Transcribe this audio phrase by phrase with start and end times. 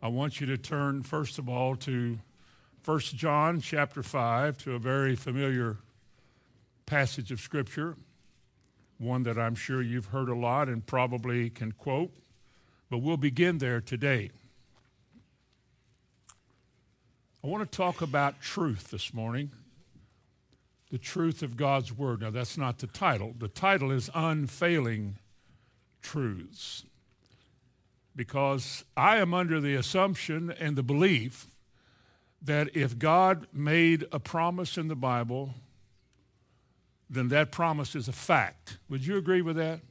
[0.00, 2.18] I want you to turn, first of all, to
[2.84, 5.78] 1 John chapter 5, to a very familiar
[6.86, 7.96] passage of Scripture,
[8.98, 12.12] one that I'm sure you've heard a lot and probably can quote,
[12.88, 14.30] but we'll begin there today.
[17.42, 19.50] I want to talk about truth this morning,
[20.90, 22.20] the truth of God's Word.
[22.20, 23.34] Now, that's not the title.
[23.36, 25.16] The title is Unfailing
[26.02, 26.84] Truths
[28.18, 31.46] because I am under the assumption and the belief
[32.42, 35.54] that if God made a promise in the Bible,
[37.08, 38.78] then that promise is a fact.
[38.90, 39.82] Would you agree with that?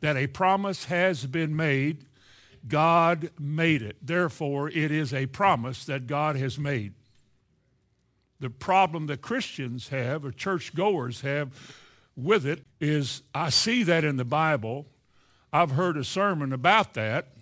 [0.00, 2.06] That a promise has been made,
[2.68, 3.96] God made it.
[4.00, 6.94] Therefore, it is a promise that God has made.
[8.38, 11.50] The problem that Christians have, or churchgoers have
[12.16, 14.86] with it, is I see that in the Bible.
[15.52, 17.32] I've heard a sermon about that,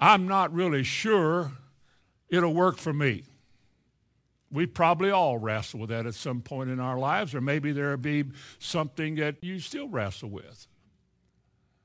[0.00, 1.52] I'm not really sure
[2.30, 3.24] it'll work for me.
[4.50, 7.98] We probably all wrestle with that at some point in our lives, or maybe there'll
[7.98, 8.24] be
[8.58, 10.66] something that you still wrestle with.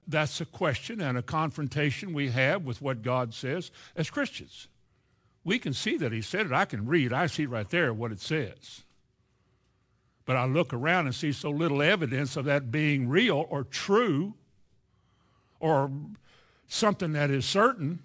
[0.08, 4.68] That's a question and a confrontation we have with what God says as Christians.
[5.44, 6.52] We can see that he said it.
[6.54, 7.14] I can read.
[7.14, 8.84] I see right there what it says.
[10.26, 14.34] But I look around and see so little evidence of that being real or true
[15.60, 15.92] or
[16.68, 18.00] something that is certain,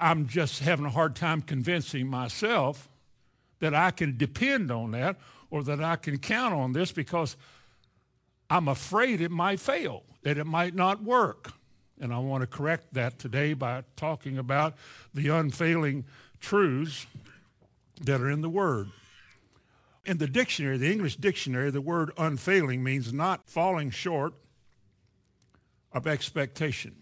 [0.00, 2.88] I'm just having a hard time convincing myself
[3.60, 5.16] that I can depend on that
[5.50, 7.36] or that I can count on this because
[8.48, 11.52] I'm afraid it might fail, that it might not work.
[12.00, 14.74] And I want to correct that today by talking about
[15.12, 16.06] the unfailing
[16.40, 17.06] truths
[18.00, 18.88] that are in the Word.
[20.06, 24.32] In the dictionary, the English dictionary, the word unfailing means not falling short
[25.92, 26.99] of expectation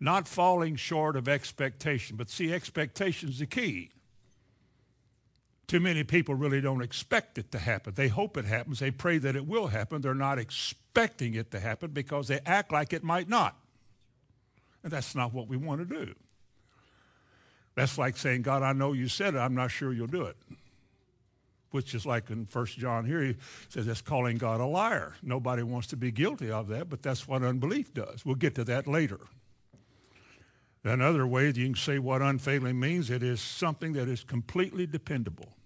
[0.00, 2.16] not falling short of expectation.
[2.16, 3.90] But see, expectation's the key.
[5.66, 7.92] Too many people really don't expect it to happen.
[7.94, 8.78] They hope it happens.
[8.78, 10.00] They pray that it will happen.
[10.00, 13.54] They're not expecting it to happen because they act like it might not.
[14.82, 16.14] And that's not what we want to do.
[17.74, 19.38] That's like saying, God, I know you said it.
[19.38, 20.36] I'm not sure you'll do it.
[21.70, 23.36] Which is like in 1 John here, he
[23.68, 25.16] says that's calling God a liar.
[25.22, 28.24] Nobody wants to be guilty of that, but that's what unbelief does.
[28.24, 29.20] We'll get to that later.
[30.84, 35.56] Another way you can say what unfailing means, it is something that is completely dependable.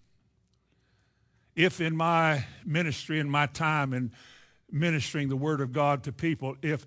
[1.55, 4.13] If in my ministry in my time in
[4.71, 6.87] ministering the word of God to people, if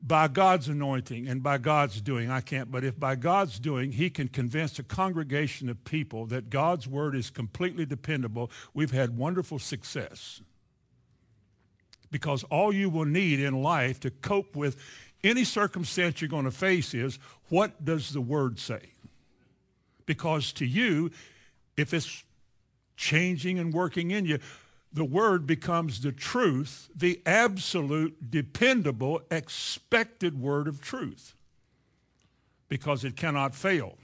[0.00, 4.10] by God's anointing and by God's doing, I can't, but if by God's doing, he
[4.10, 9.58] can convince a congregation of people that God's word is completely dependable, we've had wonderful
[9.58, 10.40] success.
[12.10, 14.76] Because all you will need in life to cope with
[15.24, 17.18] any circumstance you're going to face is
[17.48, 18.80] what does the word say?
[20.06, 21.10] Because to you,
[21.76, 22.22] if it's
[22.96, 24.38] changing and working in you,
[24.92, 31.34] the word becomes the truth, the absolute, dependable, expected word of truth
[32.68, 33.96] because it cannot fail.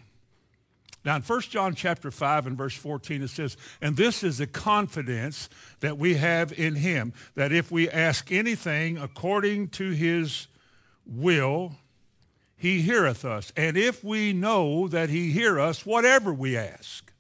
[1.04, 4.46] Now in 1 John chapter 5 and verse 14 it says, And this is the
[4.46, 5.48] confidence
[5.80, 10.46] that we have in him, that if we ask anything according to his
[11.06, 11.76] will,
[12.56, 13.52] he heareth us.
[13.56, 17.12] And if we know that he hear us, whatever we ask,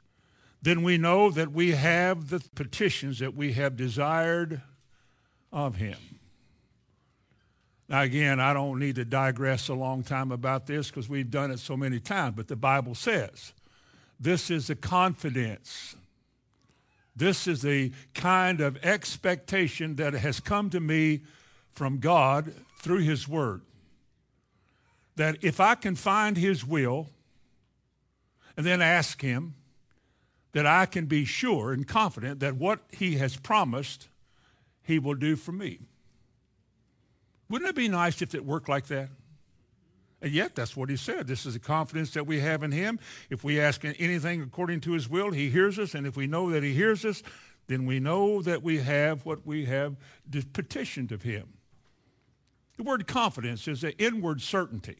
[0.62, 4.62] then we know that we have the petitions that we have desired
[5.52, 5.98] of him.
[7.88, 11.50] Now, again, I don't need to digress a long time about this because we've done
[11.50, 13.52] it so many times, but the Bible says
[14.18, 15.94] this is the confidence.
[17.14, 21.24] This is the kind of expectation that has come to me
[21.74, 23.60] from God through his word
[25.16, 27.08] that if I can find his will
[28.56, 29.54] and then ask him,
[30.54, 34.08] that I can be sure and confident that what he has promised,
[34.82, 35.80] he will do for me.
[37.48, 39.08] Wouldn't it be nice if it worked like that?
[40.22, 41.26] And yet, that's what he said.
[41.26, 43.00] This is the confidence that we have in him.
[43.28, 45.92] If we ask anything according to his will, he hears us.
[45.92, 47.22] And if we know that he hears us,
[47.66, 49.96] then we know that we have what we have
[50.52, 51.53] petitioned of him.
[52.76, 54.96] The word confidence is an inward certainty.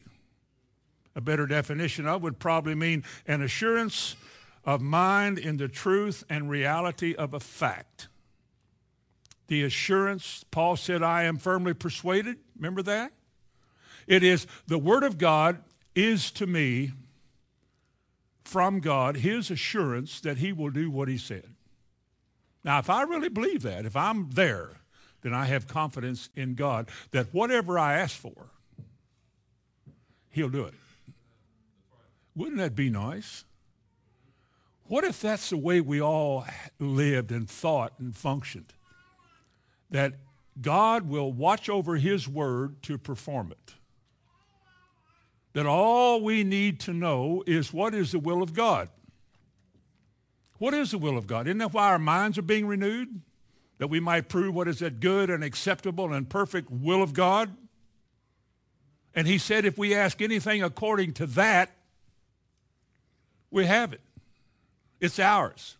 [1.15, 4.15] A better definition of would probably mean an assurance
[4.65, 8.07] of mind in the truth and reality of a fact.
[9.47, 12.37] The assurance, Paul said, I am firmly persuaded.
[12.55, 13.11] Remember that?
[14.07, 15.63] It is the Word of God
[15.93, 16.91] is to me
[18.43, 21.55] from God his assurance that he will do what he said.
[22.63, 24.81] Now, if I really believe that, if I'm there,
[25.25, 28.51] then I have confidence in God that whatever I ask for,
[30.29, 30.75] he'll do it.
[32.35, 33.43] Wouldn't that be nice?
[34.83, 36.45] What if that's the way we all
[36.77, 38.71] lived and thought and functioned?
[39.89, 40.13] That
[40.61, 43.73] God will watch over his word to perform it.
[45.53, 48.89] That all we need to know is what is the will of God.
[50.59, 51.47] What is the will of God?
[51.47, 53.21] Isn't that why our minds are being renewed?
[53.77, 57.55] That we might prove what is that good and acceptable and perfect will of God?
[59.13, 61.71] And he said if we ask anything according to that,
[63.51, 64.01] we have it.
[64.99, 65.77] It's ours.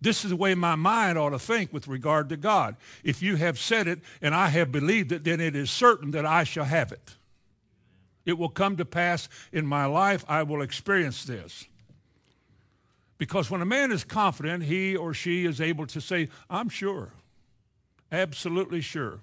[0.00, 2.76] This is the way my mind ought to think with regard to God.
[3.04, 6.26] If you have said it and I have believed it, then it is certain that
[6.26, 7.14] I shall have it.
[8.26, 10.24] It will come to pass in my life.
[10.28, 11.66] I will experience this.
[13.18, 17.12] Because when a man is confident, he or she is able to say, I'm sure,
[18.10, 19.20] absolutely sure.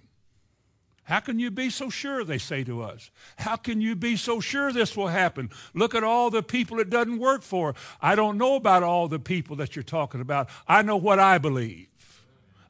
[1.09, 3.09] How can you be so sure, they say to us?
[3.38, 5.50] How can you be so sure this will happen?
[5.74, 7.74] Look at all the people it doesn't work for.
[8.00, 10.50] I don't know about all the people that you're talking about.
[10.68, 11.88] I know what I believe.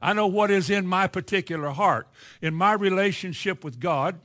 [0.00, 2.08] I know what is in my particular heart.
[2.40, 4.18] In my relationship with God,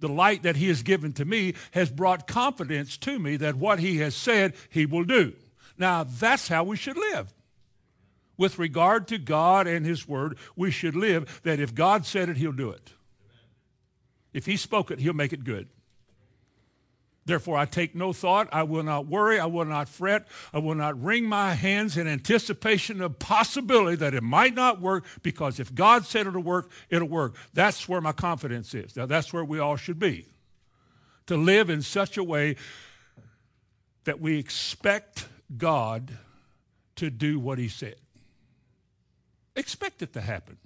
[0.00, 3.78] the light that he has given to me has brought confidence to me that what
[3.78, 5.32] he has said he will do.
[5.78, 7.32] Now, that's how we should live.
[8.36, 12.36] With regard to God and his word, we should live that if God said it,
[12.36, 12.92] he'll do it.
[14.32, 15.68] If he spoke it, he'll make it good.
[17.24, 18.48] Therefore, I take no thought.
[18.52, 19.38] I will not worry.
[19.38, 20.26] I will not fret.
[20.52, 25.04] I will not wring my hands in anticipation of possibility that it might not work
[25.22, 27.36] because if God said it'll work, it'll work.
[27.54, 28.96] That's where my confidence is.
[28.96, 30.26] Now, that's where we all should be.
[31.26, 32.56] To live in such a way
[34.04, 35.26] that we expect
[35.56, 36.16] God
[36.96, 37.96] to do what he said.
[39.56, 40.56] Expect it to happen.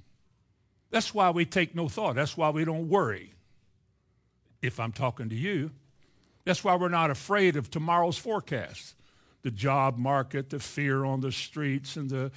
[0.90, 2.14] That's why we take no thought.
[2.14, 3.32] That's why we don't worry.
[4.62, 5.70] If I'm talking to you,
[6.44, 8.94] that's why we're not afraid of tomorrow's forecast.
[9.42, 12.30] The job market, the fear on the streets, and the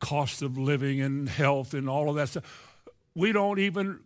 [0.00, 2.84] cost of living and health and all of that stuff.
[3.14, 4.00] We don't even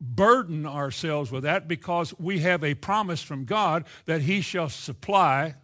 [0.00, 5.54] burden ourselves with that because we have a promise from God that he shall supply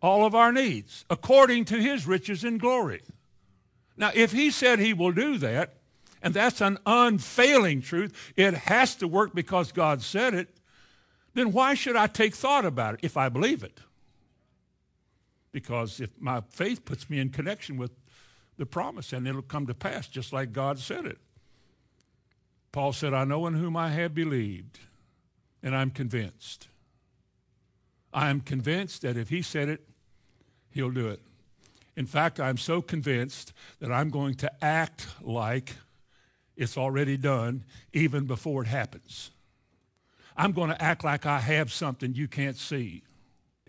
[0.00, 3.02] all of our needs according to his riches and glory.
[3.96, 5.74] Now, if he said he will do that,
[6.22, 10.48] and that's an unfailing truth, it has to work because God said it,
[11.34, 13.80] then why should I take thought about it if I believe it?
[15.52, 17.92] Because if my faith puts me in connection with
[18.56, 21.18] the promise and it'll come to pass just like God said it.
[22.72, 24.80] Paul said, I know in whom I have believed,
[25.62, 26.68] and I'm convinced.
[28.12, 29.82] I am convinced that if he said it,
[30.70, 31.20] he'll do it.
[31.96, 35.74] In fact, I'm so convinced that I'm going to act like
[36.56, 39.30] it's already done even before it happens.
[40.36, 43.02] I'm going to act like I have something you can't see.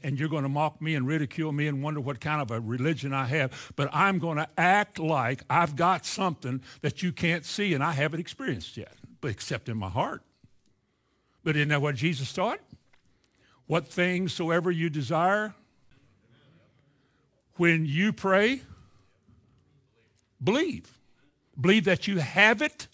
[0.04, 2.60] And you're going to mock me and ridicule me and wonder what kind of a
[2.60, 3.74] religion I have.
[3.76, 7.92] But I'm going to act like I've got something that you can't see and I
[7.92, 10.22] haven't experienced yet, but except in my heart.
[11.44, 12.60] But isn't that what Jesus taught?
[13.70, 15.54] What things soever you desire,
[17.56, 18.64] when you pray,
[20.44, 20.98] believe.
[21.60, 22.88] Believe that you have it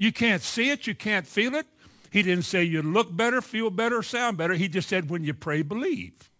[0.00, 0.86] you can't see it.
[0.86, 1.66] You can't feel it.
[2.10, 4.54] He didn't say you look better, feel better, sound better.
[4.54, 6.30] He just said when you pray, believe.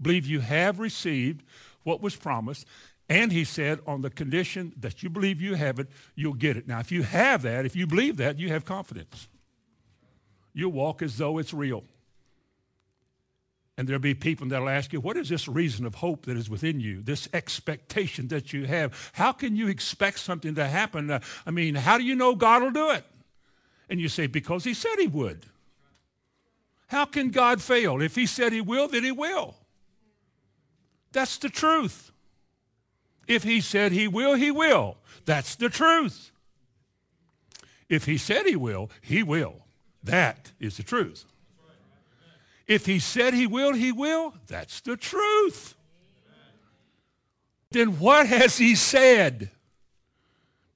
[0.00, 1.44] Believe you have received
[1.82, 2.66] what was promised.
[3.10, 6.66] And he said, on the condition that you believe you have it, you'll get it.
[6.66, 9.28] Now, if you have that, if you believe that, you have confidence.
[10.56, 11.84] You'll walk as though it's real.
[13.76, 16.48] And there'll be people that'll ask you, what is this reason of hope that is
[16.48, 19.10] within you, this expectation that you have?
[19.12, 21.10] How can you expect something to happen?
[21.10, 23.04] Uh, I mean, how do you know God will do it?
[23.90, 25.44] And you say, because he said he would.
[26.86, 28.00] How can God fail?
[28.00, 29.56] If he said he will, then he will.
[31.12, 32.12] That's the truth.
[33.28, 34.96] If he said he will, he will.
[35.26, 36.30] That's the truth.
[37.90, 39.65] If he said he will, he will.
[40.06, 41.24] That is the truth.
[42.66, 44.34] If he said he will, he will.
[44.46, 45.74] That's the truth.
[47.70, 49.50] Then what has he said?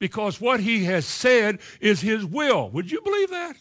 [0.01, 2.71] Because what he has said is his will.
[2.71, 3.57] Would you believe that?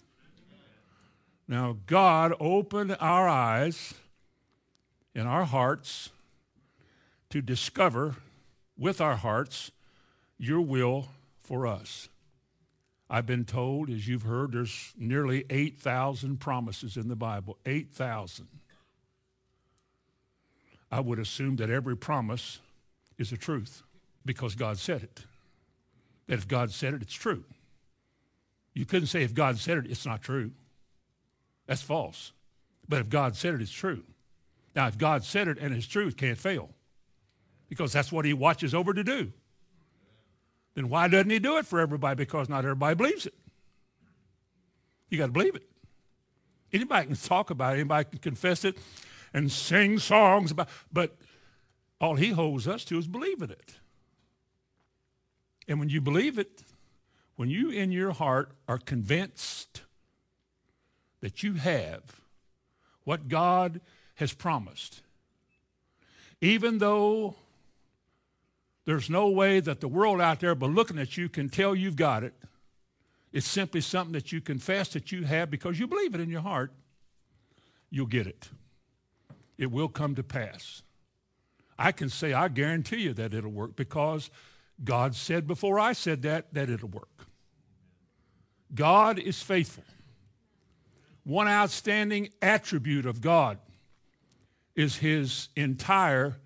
[1.47, 3.93] Now, God opened our eyes
[5.13, 6.09] and our hearts
[7.29, 8.15] to discover
[8.77, 9.71] with our hearts
[10.37, 11.09] your will
[11.41, 12.09] for us.
[13.09, 17.57] I've been told, as you've heard, there's nearly 8,000 promises in the Bible.
[17.65, 18.47] 8,000.
[20.91, 22.59] I would assume that every promise
[23.17, 23.83] is a truth
[24.25, 25.21] because God said it.
[26.27, 27.43] That if God said it, it's true.
[28.73, 30.51] You couldn't say if God said it, it's not true.
[31.65, 32.31] That's false.
[32.87, 34.03] But if God said it, it's true.
[34.75, 36.69] Now, if God said it and it's true, it can't fail
[37.67, 39.31] because that's what he watches over to do.
[40.75, 42.15] Then why doesn't he do it for everybody?
[42.15, 43.33] Because not everybody believes it.
[45.09, 45.63] You got to believe it.
[46.71, 48.77] Anybody can talk about it, anybody can confess it
[49.33, 51.15] and sing songs about but
[51.99, 53.75] all he holds us to is believing it.
[55.67, 56.63] And when you believe it,
[57.35, 59.83] when you in your heart are convinced
[61.21, 62.21] that you have
[63.03, 63.81] what God
[64.15, 65.01] has promised,
[66.41, 67.35] even though
[68.85, 71.95] there's no way that the world out there, but looking at you, can tell you've
[71.95, 72.33] got it,
[73.31, 76.41] it's simply something that you confess that you have because you believe it in your
[76.41, 76.73] heart,
[77.89, 78.49] you'll get it.
[79.57, 80.81] It will come to pass.
[81.77, 84.29] I can say, I guarantee you that it'll work because
[84.83, 87.27] God said before I said that, that it'll work.
[88.73, 89.83] God is faithful.
[91.23, 93.59] One outstanding attribute of God
[94.75, 96.37] is his entire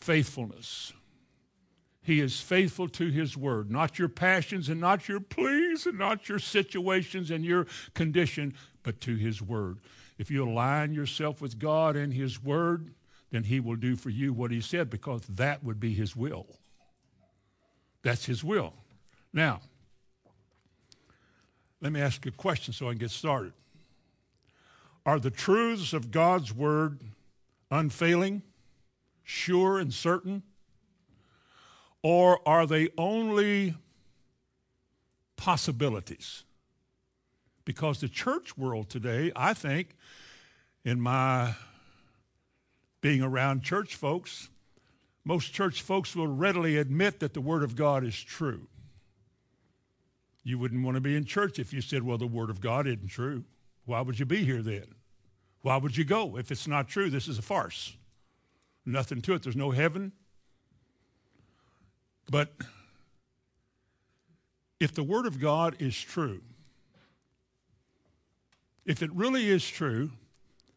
[0.00, 0.92] faithfulness.
[2.10, 6.28] He is faithful to his word, not your passions and not your pleas and not
[6.28, 8.52] your situations and your condition,
[8.82, 9.78] but to his word.
[10.18, 12.94] If you align yourself with God and his word,
[13.30, 16.48] then he will do for you what he said because that would be his will.
[18.02, 18.74] That's his will.
[19.32, 19.60] Now,
[21.80, 23.52] let me ask you a question so I can get started.
[25.06, 26.98] Are the truths of God's word
[27.70, 28.42] unfailing,
[29.22, 30.42] sure, and certain?
[32.02, 33.74] Or are they only
[35.36, 36.44] possibilities?
[37.64, 39.96] Because the church world today, I think,
[40.84, 41.54] in my
[43.00, 44.48] being around church folks,
[45.24, 48.66] most church folks will readily admit that the Word of God is true.
[50.42, 52.86] You wouldn't want to be in church if you said, well, the Word of God
[52.86, 53.44] isn't true.
[53.84, 54.94] Why would you be here then?
[55.62, 57.10] Why would you go if it's not true?
[57.10, 57.94] This is a farce.
[58.86, 59.42] Nothing to it.
[59.42, 60.12] There's no heaven.
[62.30, 62.52] But
[64.78, 66.40] if the Word of God is true,
[68.86, 70.12] if it really is true,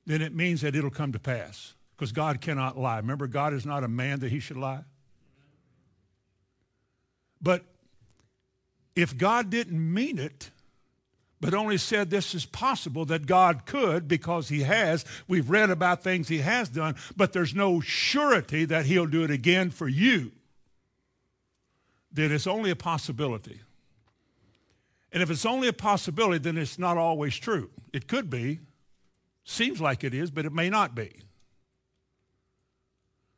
[0.06, 2.98] then it means that it'll come to pass because God cannot lie.
[2.98, 4.84] Remember, God is not a man that he should lie.
[7.40, 7.64] But
[8.96, 10.50] if God didn't mean it,
[11.40, 15.06] but only said this is possible that God could because he has.
[15.28, 19.32] We've read about things he has done, but there's no surety that he'll do it
[19.32, 20.32] again for you.
[22.13, 23.62] Then it's only a possibility.
[25.12, 27.70] And if it's only a possibility, then it's not always true.
[27.91, 28.60] It could be,
[29.43, 31.12] seems like it is, but it may not be.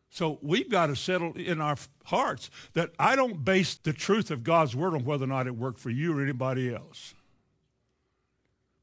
[0.10, 4.44] So we've got to settle in our hearts that I don't base the truth of
[4.44, 7.14] God's word on whether or not it worked for you or anybody else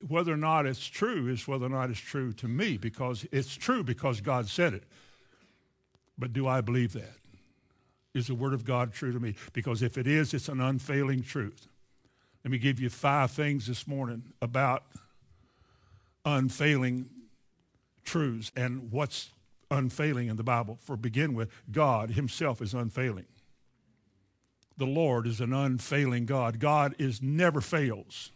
[0.09, 3.55] whether or not it's true is whether or not it's true to me because it's
[3.55, 4.85] true because God said it.
[6.19, 7.17] But do I believe that?
[8.15, 9.35] Is the Word of God true to me?
[9.53, 11.67] Because if it is, it's an unfailing truth.
[12.45, 14.85] Let me give you five things this morning about
[16.25, 17.09] unfailing
[18.05, 19.31] truths and what's
[19.71, 20.79] unfailing in the Bible.
[20.83, 23.27] For begin with, God himself is unfailing.
[24.77, 26.59] The Lord is an unfailing God.
[26.59, 28.31] God is never fails.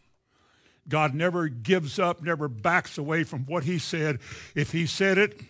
[0.89, 4.21] God never gives up, never backs away from what he said.
[4.55, 5.41] If he said it,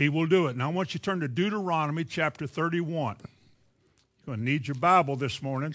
[0.00, 0.56] he will do it.
[0.56, 3.16] Now I want you to turn to Deuteronomy chapter 31.
[3.20, 3.26] You're
[4.24, 5.74] going to need your Bible this morning.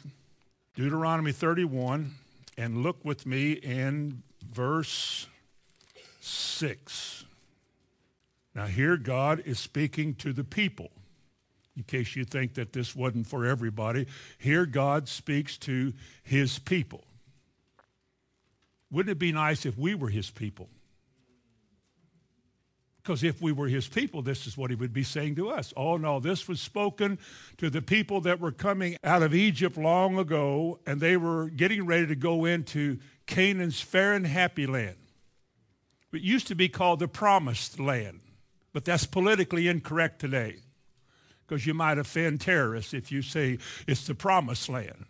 [0.76, 2.16] Deuteronomy 31,
[2.58, 5.28] and look with me in verse
[6.22, 7.26] 6.
[8.56, 10.90] Now here God is speaking to the people.
[11.78, 14.08] In case you think that this wasn't for everybody,
[14.40, 17.04] here God speaks to his people.
[18.90, 20.68] Wouldn't it be nice if we were his people?
[23.06, 25.72] Because if we were his people, this is what he would be saying to us.
[25.78, 27.20] Oh, no, this was spoken
[27.58, 31.86] to the people that were coming out of Egypt long ago, and they were getting
[31.86, 32.98] ready to go into
[33.28, 34.96] Canaan's fair and happy land.
[36.14, 38.22] It used to be called the promised land,
[38.74, 40.56] but that's politically incorrect today
[41.46, 45.06] because you might offend terrorists if you say it's the promised land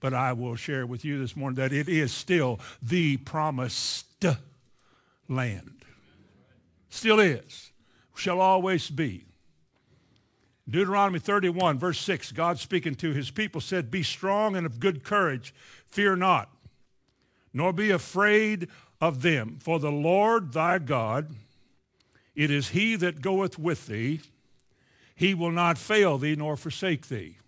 [0.00, 4.24] but I will share with you this morning that it is still the promised
[5.28, 5.79] land.
[6.90, 7.70] Still is.
[8.14, 9.24] Shall always be.
[10.68, 15.02] Deuteronomy 31, verse 6, God speaking to his people said, Be strong and of good
[15.02, 15.54] courage,
[15.86, 16.50] fear not,
[17.52, 18.68] nor be afraid
[19.00, 19.58] of them.
[19.60, 21.34] For the Lord thy God,
[22.36, 24.20] it is he that goeth with thee.
[25.16, 27.38] He will not fail thee nor forsake thee.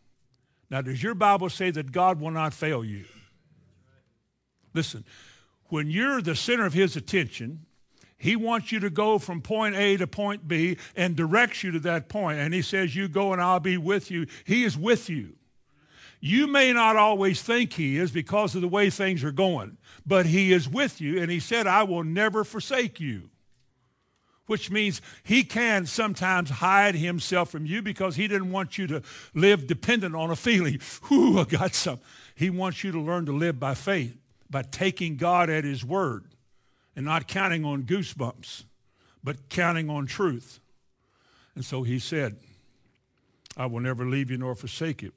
[0.69, 3.05] Now, does your Bible say that God will not fail you?
[4.75, 5.05] Listen,
[5.67, 7.67] when you're the center of his attention,
[8.23, 11.81] He wants you to go from point A to point B and directs you to
[11.81, 12.39] that point.
[12.39, 14.29] And he says, You go and I'll be with you.
[14.45, 15.35] He is with you.
[16.21, 19.77] You may not always think he is because of the way things are going,
[20.07, 21.21] but he is with you.
[21.21, 23.31] And he said, I will never forsake you.
[24.47, 29.03] Which means he can sometimes hide himself from you because he didn't want you to
[29.35, 30.79] live dependent on a feeling.
[31.09, 31.99] Whew, I got some.
[32.37, 34.17] He wants you to learn to live by faith,
[34.49, 36.32] by taking God at his word
[36.95, 38.65] and not counting on goosebumps,
[39.23, 40.61] but counting on truth.
[41.55, 42.37] And so he said,
[43.57, 45.13] I will never leave you nor forsake you.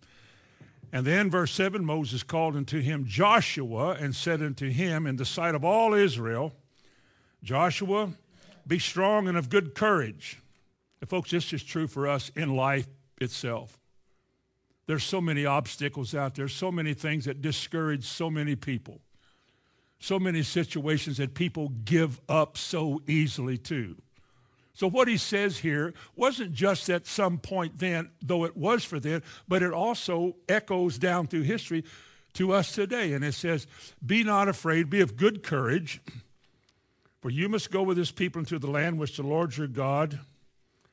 [0.91, 5.25] And then, verse 7 Moses called unto him Joshua and said unto him in the
[5.25, 6.53] sight of all Israel,
[7.44, 8.12] Joshua,
[8.65, 10.39] be strong and of good courage.
[11.01, 12.88] And folks, this is true for us in life
[13.20, 13.79] itself.
[14.88, 19.01] There's so many obstacles out there, so many things that discourage so many people
[20.00, 23.96] so many situations that people give up so easily to.
[24.75, 29.00] So what he says here wasn't just at some point then, though it was for
[29.00, 31.86] then, but it also echoes down through history
[32.34, 33.14] to us today.
[33.14, 33.68] And it says,
[34.06, 36.02] Be not afraid, be of good courage,
[37.22, 40.20] for you must go with this people into the land which the Lord your God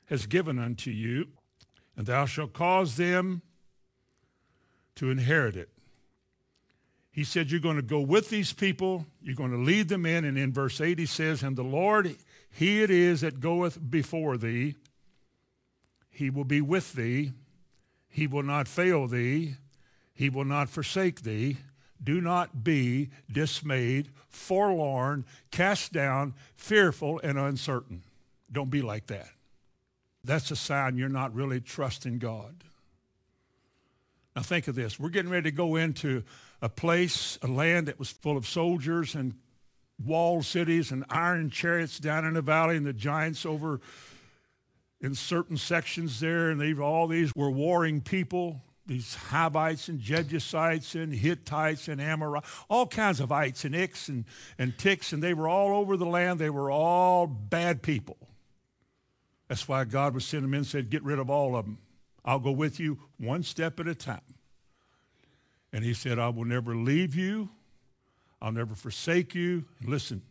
[0.07, 1.29] has given unto you,
[1.97, 3.43] and thou shalt cause them
[4.95, 5.72] to inherit it.
[7.13, 10.25] He said, You're going to go with these people, you're going to lead them in.
[10.25, 12.17] And in verse 8, he says, And the Lord,
[12.51, 14.75] he it is that goeth before thee.
[16.11, 17.33] He will be with thee.
[18.09, 19.57] He will not fail thee.
[20.15, 21.59] He will not forsake thee.
[22.03, 28.03] Do not be dismayed, forlorn, cast down, fearful, and uncertain.
[28.51, 29.29] Don't be like that.
[30.25, 32.65] That's a sign you're not really trusting God.
[34.35, 34.99] Now think of this.
[34.99, 36.25] We're getting ready to go into
[36.63, 39.35] a place, a land that was full of soldiers and
[40.03, 43.81] walled cities and iron chariots down in the valley and the giants over
[45.01, 46.51] in certain sections there.
[46.51, 52.49] And they, all these were warring people, these Hivites and Jebusites and Hittites and Amorites,
[52.71, 54.25] all kinds of ites and icks and,
[54.57, 55.13] and ticks.
[55.13, 56.39] And they were all over the land.
[56.39, 58.17] They were all bad people.
[59.49, 61.79] That's why God was sending them in and said, get rid of all of them.
[62.25, 64.23] I'll go with you one step at a time.
[65.73, 67.49] And he said, I will never leave you.
[68.41, 69.65] I'll never forsake you.
[69.81, 70.23] And listen,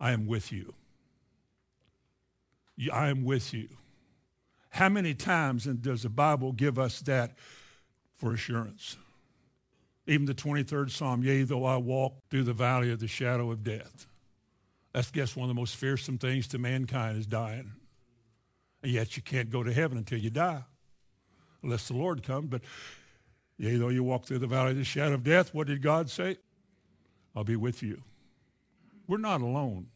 [0.00, 0.74] I am with you.
[2.92, 3.68] I am with you.
[4.70, 7.32] How many times does the Bible give us that
[8.16, 8.96] for assurance?
[10.06, 13.62] Even the 23rd Psalm, yea, though I walk through the valley of the shadow of
[13.62, 14.06] death.
[14.92, 17.72] That's, guess, one of the most fearsome things to mankind is dying.
[18.82, 20.62] And yet you can't go to heaven until you die,
[21.62, 22.48] unless the Lord comes.
[22.48, 22.62] But
[23.58, 26.08] Yea, though you walk through the valley of the shadow of death, what did God
[26.08, 26.38] say?
[27.34, 28.02] I'll be with you.
[29.08, 29.88] We're not alone.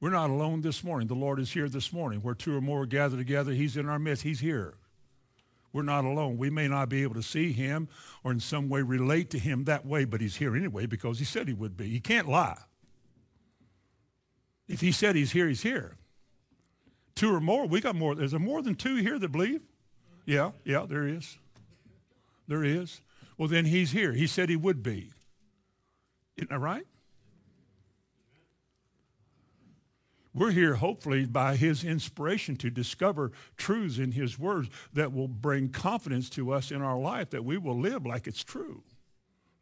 [0.00, 1.08] We're not alone this morning.
[1.08, 2.20] The Lord is here this morning.
[2.20, 4.22] Where two or more are gathered together, he's in our midst.
[4.22, 4.74] He's here.
[5.72, 6.38] We're not alone.
[6.38, 7.88] We may not be able to see him
[8.24, 11.24] or in some way relate to him that way, but he's here anyway because he
[11.24, 11.88] said he would be.
[11.88, 12.58] He can't lie.
[14.68, 15.96] If he said he's here, he's here.
[17.14, 18.14] Two or more, we got more.
[18.14, 19.62] There's there more than two here that believe?
[20.24, 21.38] Yeah, yeah, there is.
[22.48, 23.00] There is.
[23.38, 24.12] Well, then he's here.
[24.12, 25.10] He said he would be.
[26.36, 26.86] Isn't that right?
[30.34, 35.70] We're here, hopefully, by his inspiration to discover truths in his words that will bring
[35.70, 38.82] confidence to us in our life that we will live like it's true.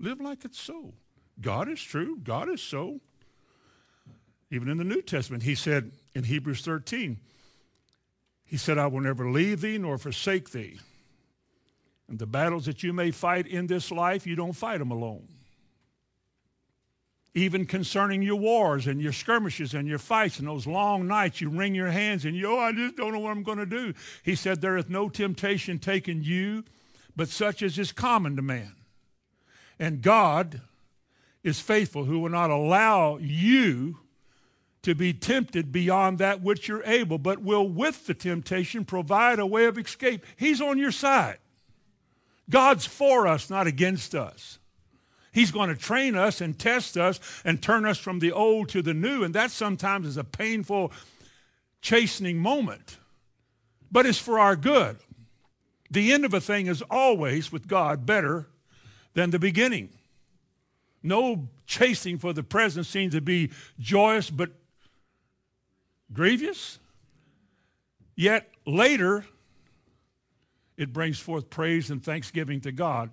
[0.01, 0.95] Live like it's so.
[1.41, 2.19] God is true.
[2.23, 3.01] God is so.
[4.51, 7.19] Even in the New Testament, he said in Hebrews 13,
[8.45, 10.81] he said, I will never leave thee nor forsake thee.
[12.09, 15.29] And the battles that you may fight in this life, you don't fight them alone.
[17.37, 21.49] Even concerning your wars and your skirmishes and your fights and those long nights, you
[21.49, 23.93] wring your hands and you, oh, I just don't know what I'm going to do.
[24.23, 26.63] He said, There is no temptation taken you,
[27.17, 28.77] but such as is common to man.
[29.81, 30.61] And God
[31.43, 33.99] is faithful, who will not allow you
[34.83, 39.47] to be tempted beyond that which you're able, but will with the temptation provide a
[39.47, 40.25] way of escape.
[40.37, 41.39] He's on your side.
[42.51, 44.59] God's for us, not against us.
[45.33, 48.83] He's going to train us and test us and turn us from the old to
[48.83, 49.25] the new.
[49.25, 50.93] And that sometimes is a painful,
[51.81, 52.99] chastening moment.
[53.91, 54.99] But it's for our good.
[55.91, 58.47] The end of a thing is always, with God, better
[59.15, 59.91] than the beginning.
[61.03, 64.51] No chasing for the present seems to be joyous but
[66.13, 66.79] grievous.
[68.17, 69.25] Yet later,
[70.77, 73.11] it brings forth praise and thanksgiving to God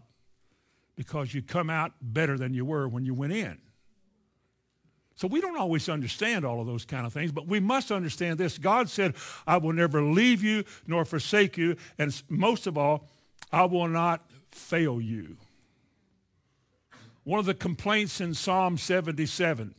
[0.95, 3.58] because you come out better than you were when you went in.
[5.15, 8.39] So we don't always understand all of those kind of things, but we must understand
[8.39, 8.58] this.
[8.58, 9.13] God said,
[9.45, 13.08] I will never leave you nor forsake you, and most of all,
[13.52, 15.38] I will not fail you.
[17.24, 19.76] One of the complaints in Psalm 77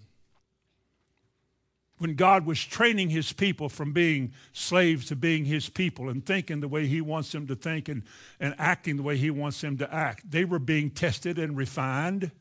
[2.03, 6.59] when God was training his people from being slaves to being his people and thinking
[6.59, 8.03] the way he wants them to think and,
[8.41, 10.29] and acting the way he wants them to act.
[10.29, 12.33] They were being tested and refined.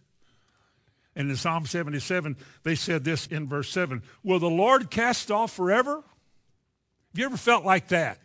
[1.16, 5.54] And in Psalm 77, they said this in verse 7 Will the Lord cast off
[5.54, 5.98] forever?
[5.98, 8.18] Have you ever felt like that?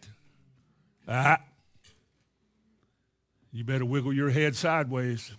[1.06, 1.38] Ah.
[3.52, 5.32] You better wiggle your head sideways.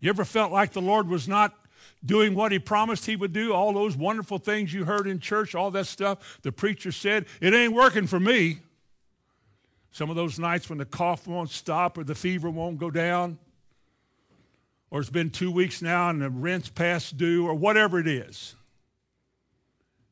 [0.00, 1.54] You ever felt like the Lord was not
[2.04, 5.54] doing what he promised he would do, all those wonderful things you heard in church,
[5.54, 8.58] all that stuff the preacher said, it ain't working for me.
[9.90, 13.38] Some of those nights when the cough won't stop or the fever won't go down,
[14.90, 18.54] or it's been two weeks now and the rent's past due, or whatever it is.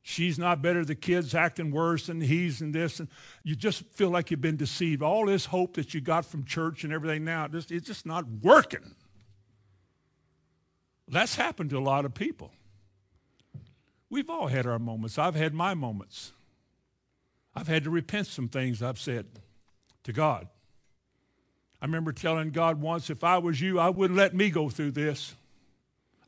[0.02, 3.08] She's not better, the kid's acting worse, and he's and this, and
[3.44, 5.02] you just feel like you've been deceived.
[5.02, 8.06] All this hope that you got from church and everything now, it's just, it's just
[8.06, 8.94] not working.
[11.08, 12.52] That's happened to a lot of people.
[14.10, 15.18] We've all had our moments.
[15.18, 16.32] I've had my moments.
[17.54, 19.26] I've had to repent some things I've said
[20.04, 20.48] to God.
[21.80, 24.92] I remember telling God once, if I was you, I wouldn't let me go through
[24.92, 25.34] this.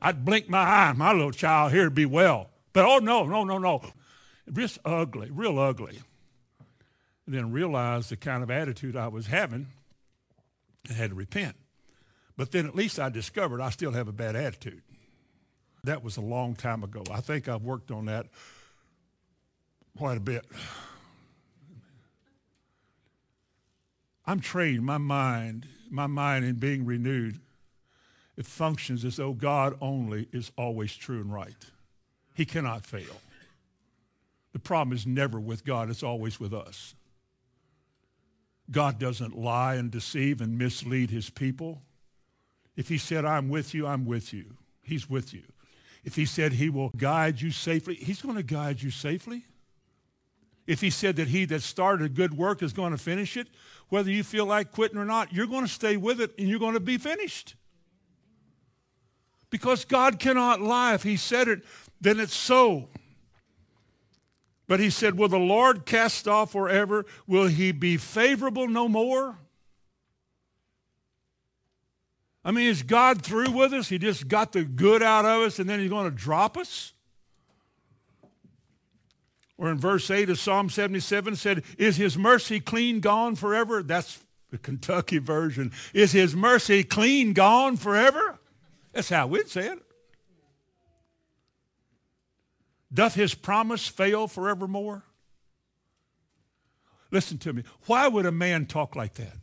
[0.01, 2.49] I'd blink my eye, my little child here would be well.
[2.73, 3.81] But oh no, no, no, no.
[4.51, 5.99] Just ugly, real ugly.
[7.25, 9.67] And then realized the kind of attitude I was having
[10.87, 11.55] and had to repent.
[12.41, 14.81] But then at least I discovered I still have a bad attitude.
[15.83, 17.03] That was a long time ago.
[17.11, 18.25] I think I've worked on that
[19.95, 20.43] quite a bit.
[24.25, 27.39] I'm trained, my mind, my mind in being renewed,
[28.35, 31.69] it functions as though God only is always true and right.
[32.33, 33.21] He cannot fail.
[34.53, 36.95] The problem is never with God, it's always with us.
[38.71, 41.83] God doesn't lie and deceive and mislead his people.
[42.81, 44.57] If he said, I'm with you, I'm with you.
[44.81, 45.43] He's with you.
[46.03, 49.45] If he said he will guide you safely, he's going to guide you safely.
[50.65, 53.49] If he said that he that started a good work is going to finish it,
[53.89, 56.57] whether you feel like quitting or not, you're going to stay with it and you're
[56.57, 57.53] going to be finished.
[59.51, 60.95] Because God cannot lie.
[60.95, 61.61] If he said it,
[61.99, 62.89] then it's so.
[64.67, 67.05] But he said, Will the Lord cast off forever?
[67.27, 69.37] Will he be favorable no more?
[72.43, 73.89] I mean, is God through with us?
[73.89, 76.93] He just got the good out of us and then he's going to drop us?
[79.57, 83.83] Or in verse 8 of Psalm 77 said, Is his mercy clean gone forever?
[83.83, 85.71] That's the Kentucky version.
[85.93, 88.39] Is his mercy clean gone forever?
[88.91, 89.79] That's how we'd say it.
[92.91, 95.03] Doth his promise fail forevermore?
[97.11, 97.63] Listen to me.
[97.85, 99.37] Why would a man talk like that?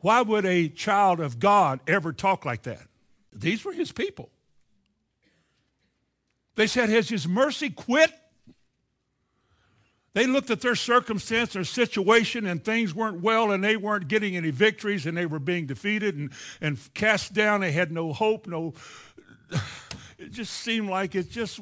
[0.00, 2.82] Why would a child of God ever talk like that?
[3.32, 4.30] These were his people.
[6.56, 8.12] They said, Has his mercy quit?
[10.12, 14.36] They looked at their circumstance, their situation, and things weren't well, and they weren't getting
[14.36, 17.60] any victories, and they were being defeated and, and cast down.
[17.60, 18.74] They had no hope, no.
[20.18, 21.60] It just seemed like it just.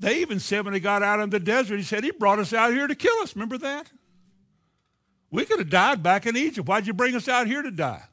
[0.00, 2.52] They even said when they got out in the desert, he said, He brought us
[2.52, 3.36] out here to kill us.
[3.36, 3.92] Remember that?
[5.30, 6.66] We could have died back in Egypt.
[6.66, 8.04] Why'd you bring us out here to die?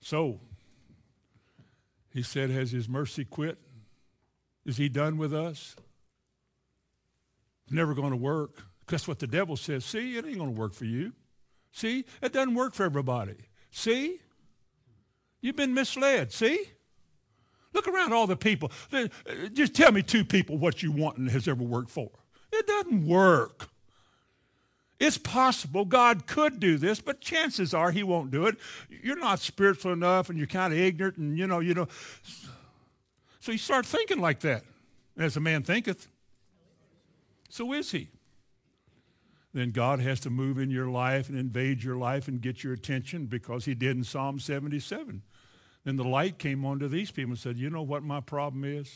[0.00, 0.40] So,
[2.12, 3.58] he said, Has his mercy quit?
[4.66, 5.74] Is he done with us?
[7.64, 8.62] It's never going to work.
[8.88, 9.84] That's what the devil says.
[9.84, 11.12] See, it ain't going to work for you.
[11.72, 13.36] See, it doesn't work for everybody.
[13.70, 14.20] See?
[15.40, 16.32] You've been misled.
[16.32, 16.62] See?
[17.72, 18.70] Look around all the people.
[19.52, 22.10] Just tell me two people what you want and has ever worked for.
[22.52, 23.68] It doesn't work.
[25.00, 28.56] It's possible God could do this, but chances are he won't do it.
[28.88, 31.88] You're not spiritual enough and you're kind of ignorant and you know, you know.
[33.40, 34.62] So you start thinking like that.
[35.18, 36.08] As a man thinketh,
[37.48, 38.08] so is he.
[39.52, 42.72] Then God has to move in your life and invade your life and get your
[42.72, 45.22] attention because he did in Psalm 77.
[45.84, 48.94] Then the light came onto these people and said, You know what my problem is?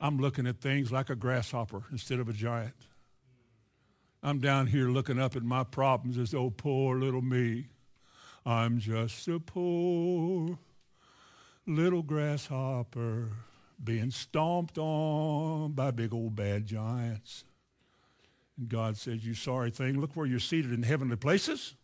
[0.00, 2.74] I'm looking at things like a grasshopper instead of a giant.
[4.22, 7.66] I'm down here looking up at my problems as oh, poor little me.
[8.44, 10.58] I'm just a poor
[11.66, 13.30] little grasshopper
[13.82, 17.44] being stomped on by big old bad giants.
[18.56, 21.74] And God says, you sorry thing, look where you're seated in heavenly places.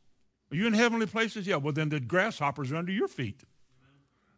[0.50, 1.46] Are you in heavenly places?
[1.46, 1.56] Yeah.
[1.56, 3.42] Well, then the grasshoppers are under your feet.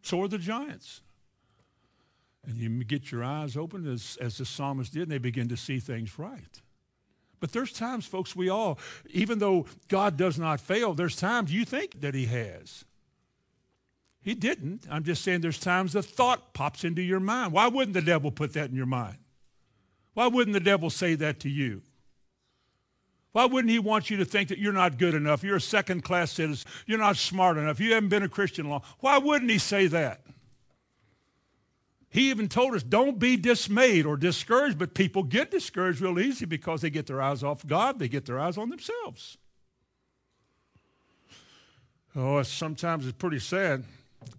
[0.01, 1.01] So are the giants.
[2.45, 5.57] And you get your eyes open as, as the psalmist did, and they begin to
[5.57, 6.61] see things right.
[7.39, 11.65] But there's times, folks, we all, even though God does not fail, there's times you
[11.65, 12.85] think that he has.
[14.21, 14.85] He didn't.
[14.89, 17.53] I'm just saying there's times the thought pops into your mind.
[17.53, 19.17] Why wouldn't the devil put that in your mind?
[20.15, 21.81] Why wouldn't the devil say that to you?
[23.33, 25.43] Why wouldn't he want you to think that you're not good enough?
[25.43, 26.67] You're a second class citizen.
[26.87, 27.79] You're not smart enough.
[27.79, 28.81] You haven't been a Christian long.
[28.99, 30.21] Why wouldn't he say that?
[32.09, 36.45] He even told us, don't be dismayed or discouraged, but people get discouraged real easy
[36.45, 39.37] because they get their eyes off God, they get their eyes on themselves.
[42.15, 43.83] Oh, sometimes it's pretty sad.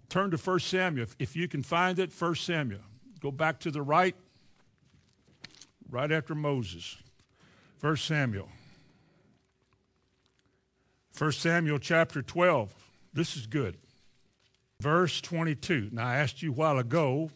[0.09, 1.07] Turn to 1 Samuel.
[1.19, 2.81] If you can find it, 1 Samuel.
[3.21, 4.15] Go back to the right,
[5.89, 6.97] right after Moses.
[7.81, 8.49] 1 Samuel.
[11.17, 12.73] 1 Samuel chapter 12.
[13.13, 13.77] This is good.
[14.81, 15.89] Verse 22.
[15.91, 17.29] Now, I asked you a while ago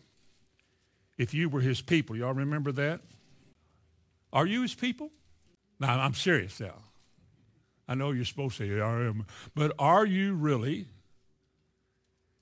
[1.18, 2.16] if you were his people.
[2.16, 3.02] Y'all remember that?
[4.32, 5.12] Are you his people?
[5.80, 6.76] Now, I'm serious now.
[7.88, 9.26] I know you're supposed to say, I am.
[9.54, 10.88] But are you really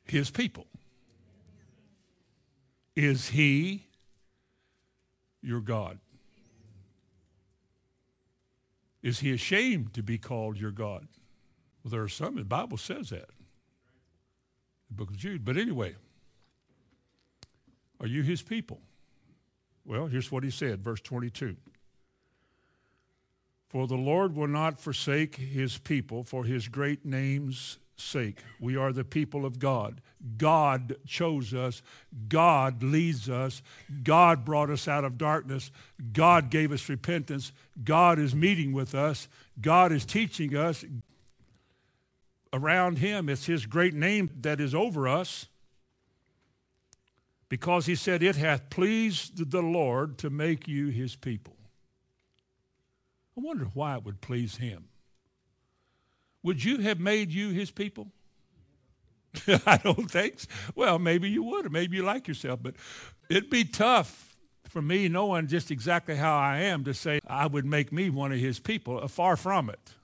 [0.06, 0.68] his people?
[2.96, 3.88] Is he
[5.42, 6.00] your God?
[9.02, 11.08] Is he ashamed to be called your God?
[11.84, 13.30] Well, there are some, the Bible says that.
[14.90, 15.44] The book of Jude.
[15.44, 15.96] But anyway,
[18.02, 18.82] are you his people?
[19.86, 21.56] Well, here's what he said, verse 22.
[23.70, 28.40] For the Lord will not forsake his people for his great name's sake.
[28.60, 30.02] We are the people of God.
[30.38, 31.82] God chose us.
[32.28, 33.62] God leads us.
[34.04, 35.72] God brought us out of darkness.
[36.12, 37.52] God gave us repentance.
[37.84, 39.28] God is meeting with us.
[39.62, 40.84] God is teaching us.
[42.54, 45.48] Around him, it's his great name that is over us
[47.52, 51.58] because he said, It hath pleased the Lord to make you his people.
[53.38, 54.86] I wonder why it would please him.
[56.44, 58.08] Would you have made you his people?
[59.66, 60.48] I don't think so.
[60.76, 62.76] Well, maybe you would, or maybe you like yourself, but
[63.30, 64.38] it'd be tough
[64.70, 68.32] for me, knowing just exactly how I am, to say I would make me one
[68.32, 69.04] of his people.
[69.04, 69.96] Uh, far from it.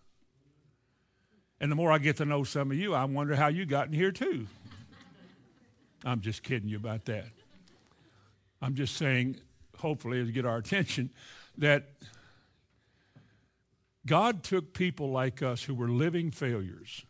[1.62, 3.88] And the more I get to know some of you, I wonder how you got
[3.88, 4.48] in here too.
[6.04, 7.37] I'm just kidding you about that.
[8.62, 9.40] I'm just saying,
[9.78, 11.12] hopefully, to get our attention,
[11.58, 11.90] that
[14.06, 17.06] God took people like us who were living failures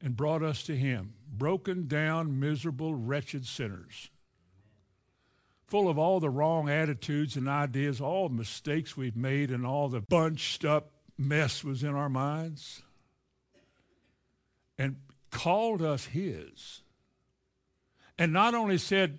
[0.00, 4.10] and brought us to Him, broken down, miserable, wretched sinners,
[5.66, 9.88] full of all the wrong attitudes and ideas, all the mistakes we've made, and all
[9.88, 12.82] the bunched up mess was in our minds,
[14.78, 14.96] and
[15.30, 16.82] called us His
[18.20, 19.18] and not only said,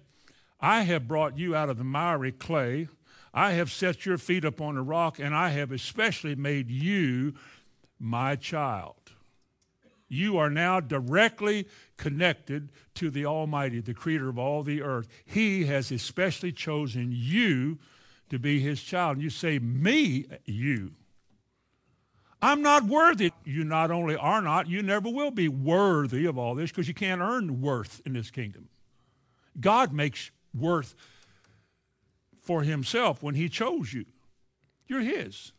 [0.59, 2.87] I have brought you out of the miry clay,
[3.33, 7.33] I have set your feet upon a rock, and I have especially made you
[7.99, 8.95] my child.
[10.07, 15.07] You are now directly connected to the Almighty, the creator of all the earth.
[15.25, 17.79] He has especially chosen you
[18.29, 19.15] to be his child.
[19.15, 20.91] And you say, Me, you.
[22.39, 23.31] I'm not worthy.
[23.45, 26.93] You not only are not, you never will be worthy of all this because you
[26.93, 28.69] can't earn worth in this kingdom.
[29.59, 30.95] God makes worth
[32.41, 34.05] for himself when he chose you.
[34.87, 35.53] You're his.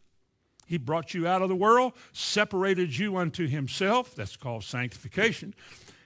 [0.67, 4.15] He brought you out of the world, separated you unto himself.
[4.15, 5.55] That's called sanctification.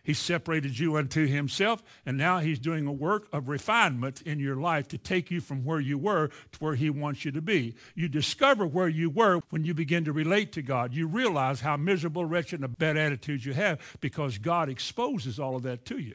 [0.02, 4.54] He separated you unto himself, and now he's doing a work of refinement in your
[4.54, 7.74] life to take you from where you were to where he wants you to be.
[7.96, 10.94] You discover where you were when you begin to relate to God.
[10.94, 15.64] You realize how miserable, wretched, and bad attitudes you have because God exposes all of
[15.64, 16.14] that to you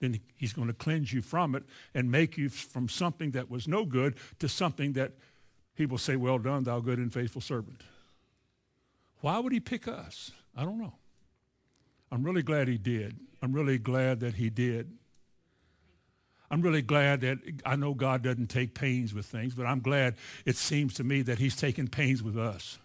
[0.00, 3.66] then he's going to cleanse you from it and make you from something that was
[3.66, 5.12] no good to something that
[5.74, 7.82] he will say, Well done, thou good and faithful servant.
[9.20, 10.30] Why would he pick us?
[10.56, 10.94] I don't know.
[12.10, 13.18] I'm really glad he did.
[13.42, 14.96] I'm really glad that he did.
[16.50, 20.14] I'm really glad that I know God doesn't take pains with things, but I'm glad
[20.46, 22.78] it seems to me that he's taken pains with us.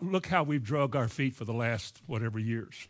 [0.00, 2.88] Look how we've drug our feet for the last whatever years.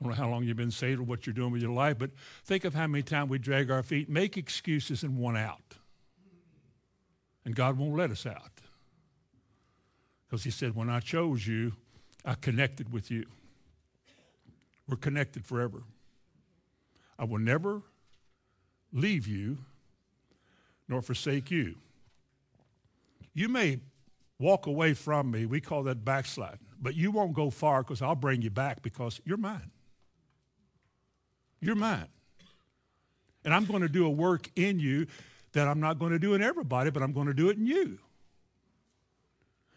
[0.00, 1.98] I don't know how long you've been saved or what you're doing with your life,
[1.98, 2.10] but
[2.44, 5.76] think of how many times we drag our feet, make excuses, and want out.
[7.44, 8.60] And God won't let us out.
[10.26, 11.72] Because He said, When I chose you,
[12.24, 13.26] I connected with you.
[14.88, 15.82] We're connected forever.
[17.18, 17.82] I will never
[18.92, 19.58] leave you
[20.88, 21.74] nor forsake you.
[23.34, 23.80] You may
[24.38, 25.44] walk away from me.
[25.44, 26.60] We call that backsliding.
[26.80, 29.70] But you won't go far because I'll bring you back because you're mine.
[31.60, 32.06] You're mine.
[33.44, 35.06] And I'm going to do a work in you
[35.52, 37.66] that I'm not going to do in everybody, but I'm going to do it in
[37.66, 37.98] you.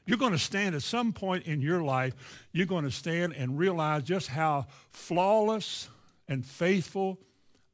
[0.06, 2.14] You're going to stand at some point in your life,
[2.52, 5.90] you're going to stand and realize just how flawless
[6.28, 7.20] and faithful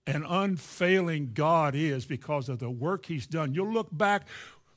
[0.06, 3.54] and unfailing God is because of the work he's done.
[3.54, 4.28] You'll look back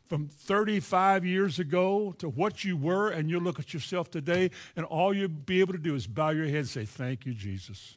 [0.09, 4.85] from 35 years ago to what you were, and you'll look at yourself today, and
[4.87, 7.97] all you'll be able to do is bow your head and say, Thank you, Jesus.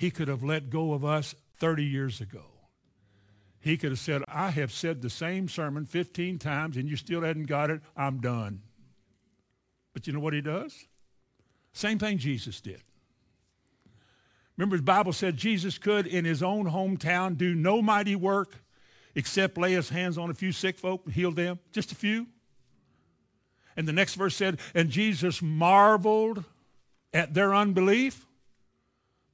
[0.00, 2.44] He could have let go of us 30 years ago.
[3.60, 7.20] He could have said, I have said the same sermon 15 times and you still
[7.20, 7.82] hadn't got it.
[7.94, 8.62] I'm done.
[9.92, 10.86] But you know what he does?
[11.74, 12.82] Same thing Jesus did.
[14.56, 18.54] Remember, the Bible said Jesus could, in his own hometown, do no mighty work
[19.14, 22.26] except lay his hands on a few sick folk and heal them, just a few.
[23.76, 26.44] And the next verse said, and Jesus marveled
[27.12, 28.24] at their unbelief.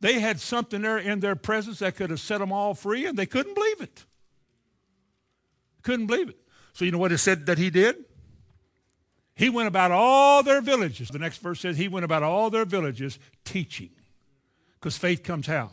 [0.01, 3.19] They had something there in their presence that could have set them all free, and
[3.19, 4.05] they couldn't believe it.
[5.83, 6.39] Couldn't believe it.
[6.73, 7.97] So you know what it said that he did?
[9.35, 11.09] He went about all their villages.
[11.09, 13.91] The next verse says he went about all their villages teaching.
[14.75, 15.71] Because faith comes how?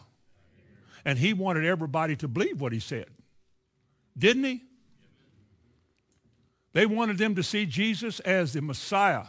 [1.06, 3.08] And he wanted everybody to believe what he said.
[4.18, 4.64] Didn't he?
[6.74, 9.26] They wanted them to see Jesus as the Messiah,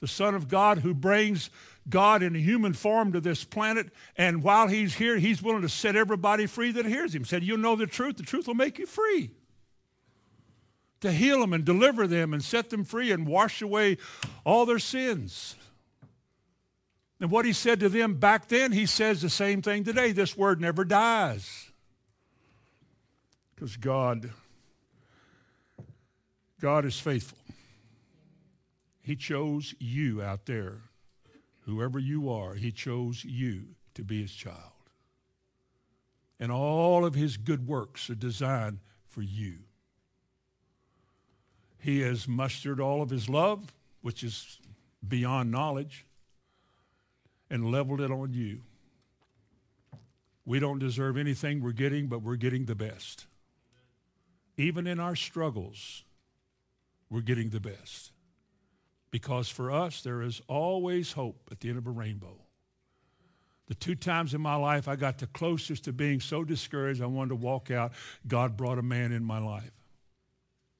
[0.00, 1.50] the Son of God who brings
[1.90, 3.88] God in a human form to this planet.
[4.16, 7.24] And while he's here, he's willing to set everybody free that hears him.
[7.24, 8.16] Said, You'll know the truth.
[8.16, 9.30] The truth will make you free
[11.00, 13.96] to heal them and deliver them and set them free and wash away
[14.44, 15.56] all their sins.
[17.20, 20.12] And what he said to them back then, he says the same thing today.
[20.12, 21.70] This word never dies.
[23.54, 24.30] Because God,
[26.60, 27.38] God is faithful.
[29.02, 30.78] He chose you out there.
[31.70, 34.56] Whoever you are, he chose you to be his child.
[36.40, 39.58] And all of his good works are designed for you.
[41.78, 44.58] He has mustered all of his love, which is
[45.06, 46.06] beyond knowledge,
[47.48, 48.62] and leveled it on you.
[50.44, 53.26] We don't deserve anything we're getting, but we're getting the best.
[54.56, 56.02] Even in our struggles,
[57.08, 58.09] we're getting the best.
[59.10, 62.36] Because for us, there is always hope at the end of a rainbow.
[63.66, 67.06] The two times in my life I got the closest to being so discouraged I
[67.06, 67.92] wanted to walk out,
[68.26, 69.72] God brought a man in my life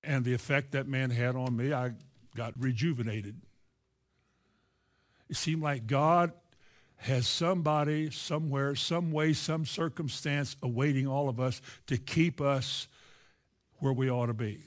[0.03, 1.93] and the effect that man had on me, I
[2.35, 3.37] got rejuvenated.
[5.29, 6.33] It seemed like God
[6.97, 12.89] has somebody, somewhere, some way, some circumstance awaiting all of us to keep us
[13.79, 14.65] where we ought to be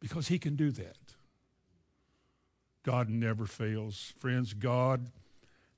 [0.00, 0.96] because he can do that.
[2.88, 4.14] God never fails.
[4.16, 5.10] Friends, God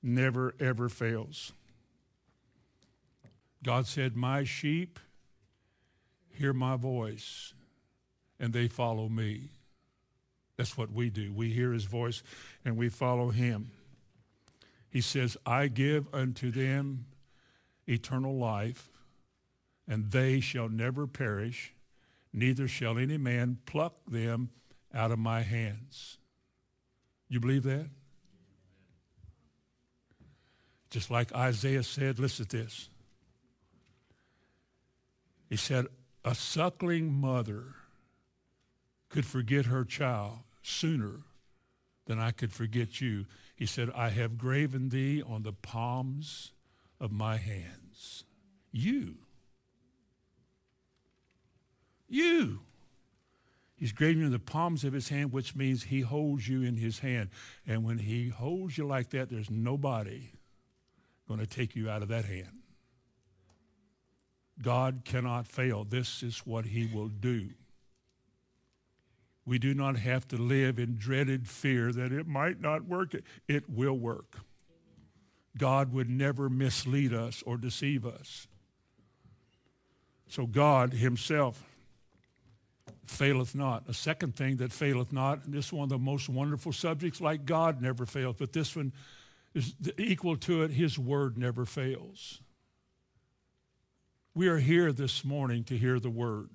[0.01, 1.53] never, ever fails.
[3.65, 5.01] God said, My sheep
[6.29, 7.53] hear my voice
[8.39, 9.49] and they follow me.
[10.57, 11.33] That's what we do.
[11.33, 12.23] We hear his voice
[12.65, 13.73] and we follow him.
[14.89, 17.07] He says, I give unto them
[17.89, 18.89] eternal life,
[19.89, 21.75] and they shall never perish,
[22.33, 24.51] neither shall any man pluck them
[24.95, 26.19] out of my hands.
[27.31, 27.89] You believe that?
[30.91, 32.91] Just like Isaiah said, listen to this.
[35.49, 35.87] He said,
[36.25, 37.77] a suckling mother
[39.09, 41.21] could forget her child sooner
[42.07, 43.27] than I could forget you.
[43.55, 46.53] He said, I have graven thee on the palms
[46.99, 48.25] of my hands.
[48.73, 49.15] You.
[52.09, 52.61] You.
[53.81, 56.99] He's graven in the palms of his hand, which means he holds you in his
[56.99, 57.31] hand.
[57.67, 60.33] And when he holds you like that, there's nobody
[61.27, 62.59] going to take you out of that hand.
[64.61, 65.85] God cannot fail.
[65.85, 67.49] This is what he will do.
[69.47, 73.15] We do not have to live in dreaded fear that it might not work.
[73.49, 74.41] It will work.
[75.57, 78.47] God would never mislead us or deceive us.
[80.29, 81.65] So God himself
[83.11, 83.85] faileth not.
[83.89, 87.21] A second thing that faileth not, and this is one of the most wonderful subjects,
[87.21, 88.93] like God never fails, but this one
[89.55, 92.41] is equal to it, his word never fails.
[94.33, 96.51] We are here this morning to hear the word.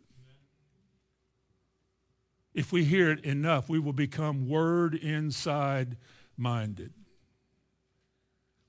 [2.53, 5.97] If we hear it enough, we will become word inside
[6.37, 6.93] minded.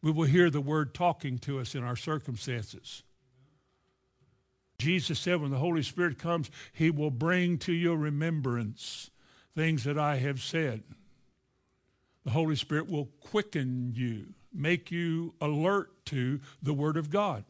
[0.03, 3.05] We will hear the word talking to us in our circumstances.
[4.79, 9.11] Jesus said when the Holy Spirit comes, he will bring to your remembrance
[9.55, 10.83] things that I have said.
[12.25, 17.45] The Holy Spirit will quicken you, make you alert to the Word of God.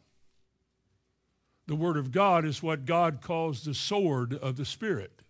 [1.67, 5.21] The Word of God is what God calls the sword of the Spirit.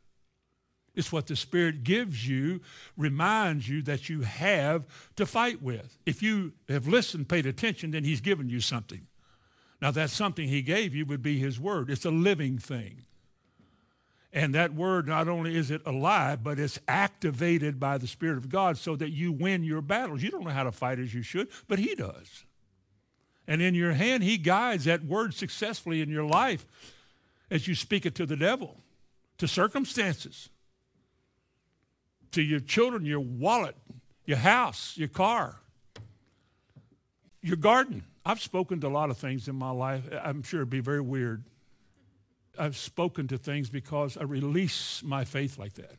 [0.96, 2.62] It's what the Spirit gives you,
[2.96, 4.86] reminds you that you have
[5.16, 5.98] to fight with.
[6.06, 9.08] If you have listened, paid attention, then He's given you something.
[9.82, 11.90] Now, that something He gave you would be His Word.
[11.90, 13.04] It's a living thing.
[14.34, 18.50] And that word, not only is it alive, but it's activated by the Spirit of
[18.50, 20.22] God so that you win your battles.
[20.22, 22.46] You don't know how to fight as you should, but He does.
[23.48, 26.66] And in your hand, He guides that word successfully in your life
[27.50, 28.78] as you speak it to the devil,
[29.38, 30.50] to circumstances,
[32.32, 33.78] to your children, your wallet,
[34.26, 35.62] your house, your car,
[37.42, 38.04] your garden.
[38.28, 40.04] I've spoken to a lot of things in my life.
[40.22, 41.46] I'm sure it'd be very weird.
[42.60, 45.96] I've spoken to things because I release my faith like that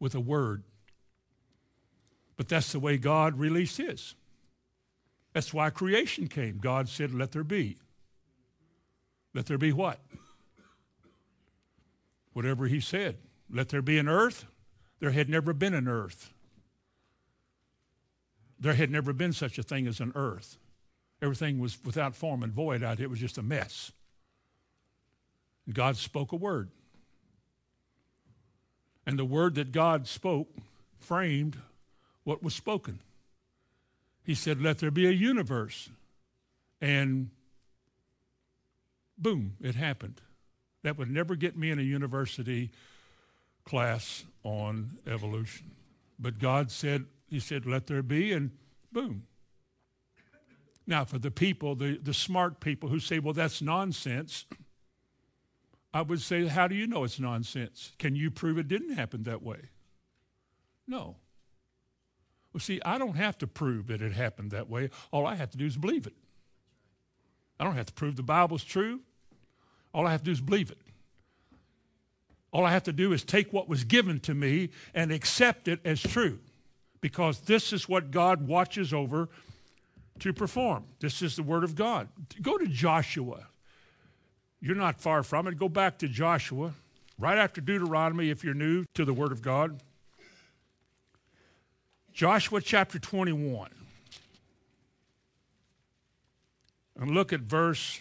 [0.00, 0.64] with a word.
[2.36, 4.16] But that's the way God released his.
[5.32, 6.58] That's why creation came.
[6.58, 7.76] God said, let there be.
[9.34, 10.00] Let there be what?
[12.32, 13.18] Whatever he said.
[13.48, 14.46] Let there be an earth.
[14.98, 16.32] There had never been an earth.
[18.58, 20.58] There had never been such a thing as an earth.
[21.24, 22.98] Everything was without form and void out.
[22.98, 23.06] here.
[23.06, 23.92] It was just a mess.
[25.72, 26.68] God spoke a word.
[29.06, 30.48] And the word that God spoke
[30.98, 31.56] framed
[32.24, 32.98] what was spoken.
[34.22, 35.88] He said, Let there be a universe.
[36.82, 37.30] And
[39.16, 40.20] boom, it happened.
[40.82, 42.70] That would never get me in a university
[43.64, 45.70] class on evolution.
[46.18, 48.50] But God said, He said, Let there be, and
[48.92, 49.22] boom.
[50.86, 54.46] Now, for the people, the, the smart people who say, Well, that's nonsense.
[55.94, 57.92] I would say, how do you know it's nonsense?
[58.00, 59.68] Can you prove it didn't happen that way?
[60.88, 61.14] No.
[62.52, 64.90] Well, see, I don't have to prove that it happened that way.
[65.12, 66.14] All I have to do is believe it.
[67.60, 69.00] I don't have to prove the Bible's true.
[69.94, 70.78] All I have to do is believe it.
[72.52, 75.78] All I have to do is take what was given to me and accept it
[75.84, 76.40] as true
[77.00, 79.28] because this is what God watches over
[80.20, 80.84] to perform.
[81.00, 82.08] This is the Word of God.
[82.40, 83.46] Go to Joshua
[84.64, 85.58] you're not far from it.
[85.58, 86.72] Go back to Joshua,
[87.18, 89.82] right after Deuteronomy, if you're new to the Word of God.
[92.14, 93.68] Joshua chapter 21.
[96.98, 98.00] And look at verse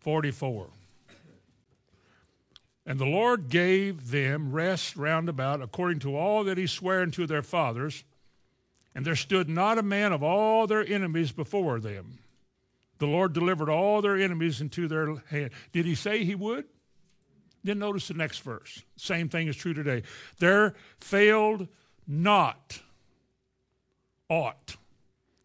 [0.00, 0.68] 44.
[2.86, 7.26] And the Lord gave them rest round about according to all that he sware unto
[7.26, 8.02] their fathers,
[8.96, 12.18] and there stood not a man of all their enemies before them.
[12.98, 15.50] The Lord delivered all their enemies into their hand.
[15.70, 16.64] Did he say he would?
[17.62, 18.82] Then notice the next verse.
[18.96, 20.02] Same thing is true today.
[20.38, 21.68] There failed
[22.08, 22.80] not
[24.30, 24.76] aught.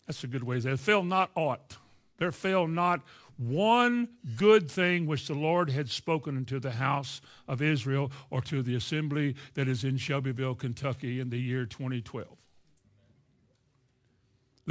[0.07, 0.79] That's a good way to say it.
[0.79, 1.75] Failed not aught.
[2.19, 3.01] There failed not
[3.37, 8.61] one good thing which the Lord had spoken unto the house of Israel or to
[8.61, 12.40] the assembly that is in Shelbyville, Kentucky in the year 2012.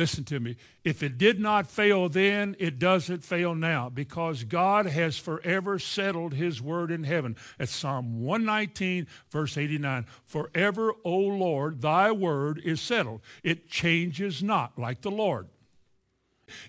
[0.00, 0.56] Listen to me.
[0.82, 6.32] If it did not fail then, it doesn't fail now because God has forever settled
[6.32, 7.36] his word in heaven.
[7.58, 10.06] That's Psalm 119, verse 89.
[10.24, 13.20] Forever, O Lord, thy word is settled.
[13.44, 15.48] It changes not like the Lord.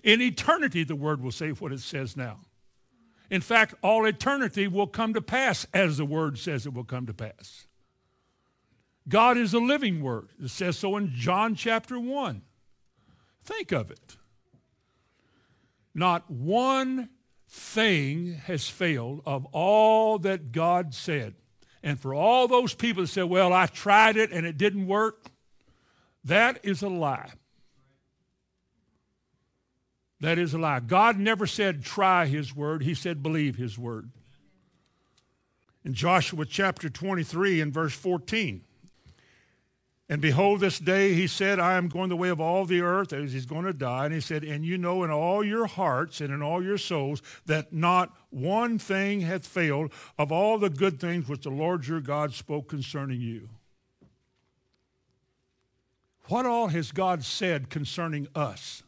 [0.02, 2.40] In eternity, the word will say what it says now.
[3.30, 7.06] In fact, all eternity will come to pass as the word says it will come
[7.06, 7.66] to pass.
[9.08, 10.28] God is a living word.
[10.38, 12.42] It says so in John chapter 1.
[13.44, 14.16] Think of it.
[15.94, 17.10] Not one
[17.48, 21.34] thing has failed of all that God said.
[21.82, 25.26] And for all those people that say, well, I tried it and it didn't work,
[26.24, 27.32] that is a lie.
[30.20, 30.78] That is a lie.
[30.78, 32.84] God never said try his word.
[32.84, 34.10] He said believe his word.
[35.84, 38.62] In Joshua chapter 23 and verse 14,
[40.12, 43.14] and behold, this day he said, I am going the way of all the earth
[43.14, 44.04] as he's going to die.
[44.04, 47.22] And he said, And you know in all your hearts and in all your souls
[47.46, 52.02] that not one thing hath failed of all the good things which the Lord your
[52.02, 53.48] God spoke concerning you.
[56.24, 58.82] What all has God said concerning us?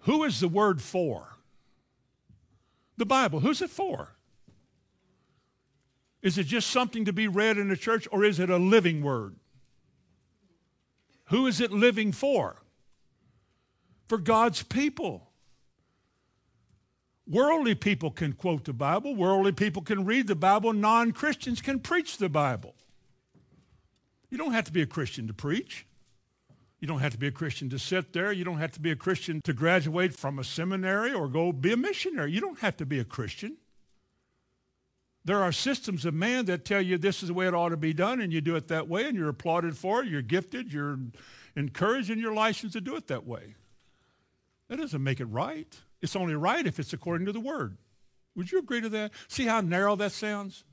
[0.00, 1.38] Who is the word for?
[2.98, 3.40] The Bible.
[3.40, 4.11] Who's it for?
[6.22, 9.02] Is it just something to be read in the church or is it a living
[9.02, 9.36] word?
[11.26, 12.62] Who is it living for?
[14.08, 15.30] For God's people.
[17.26, 21.78] Worldly people can quote the Bible, worldly people can read the Bible, non Christians can
[21.78, 22.74] preach the Bible.
[24.28, 25.86] You don't have to be a Christian to preach.
[26.80, 28.32] You don't have to be a Christian to sit there.
[28.32, 31.72] You don't have to be a Christian to graduate from a seminary or go be
[31.72, 32.32] a missionary.
[32.32, 33.56] You don't have to be a Christian.
[35.24, 37.76] There are systems of man that tell you this is the way it ought to
[37.76, 40.72] be done, and you do it that way, and you're applauded for it, you're gifted,
[40.72, 40.98] you're
[41.54, 43.54] encouraged, and you're licensed to do it that way.
[44.68, 45.78] That doesn't make it right.
[46.00, 47.76] It's only right if it's according to the word.
[48.34, 49.12] Would you agree to that?
[49.28, 50.64] See how narrow that sounds?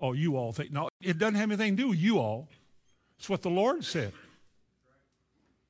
[0.00, 0.70] Oh, you all think.
[0.70, 2.48] No, it doesn't have anything to do with you all.
[3.18, 4.12] It's what the Lord said.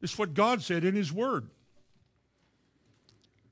[0.03, 1.49] It's what God said in his word.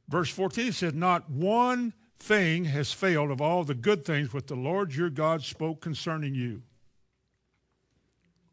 [0.09, 4.55] Verse 14 says, Not one thing has failed of all the good things which the
[4.55, 6.63] Lord your God spoke concerning you.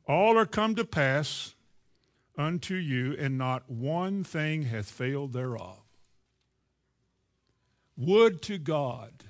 [0.07, 1.53] All are come to pass
[2.36, 5.78] unto you, and not one thing hath failed thereof.
[7.95, 9.26] Would to God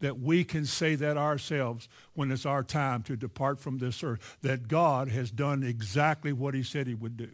[0.00, 4.36] that we can say that ourselves when it's our time to depart from this earth,
[4.42, 7.30] that God has done exactly what he said he would do.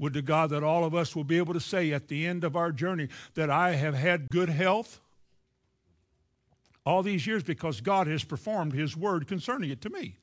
[0.00, 2.42] Would to God that all of us will be able to say at the end
[2.42, 4.98] of our journey that I have had good health
[6.86, 10.16] all these years because God has performed his word concerning it to me.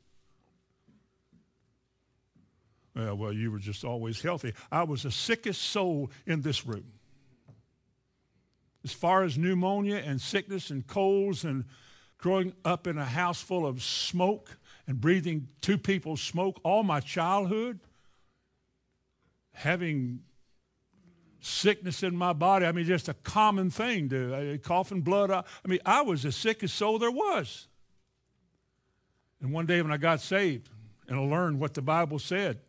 [2.96, 4.54] Well, well, you were just always healthy.
[4.72, 6.86] I was the sickest soul in this room
[8.84, 11.66] as far as pneumonia and sickness and colds and
[12.18, 14.58] growing up in a house full of smoke
[14.88, 17.80] and breathing two people's smoke all my childhood,
[19.58, 20.22] having
[21.40, 22.66] sickness in my body.
[22.66, 25.32] I mean, just a common thing to uh, coughing blood.
[25.32, 27.68] I mean, I was the sickest soul there was.
[29.42, 30.70] And one day when I got saved
[31.08, 32.60] and I learned what the Bible said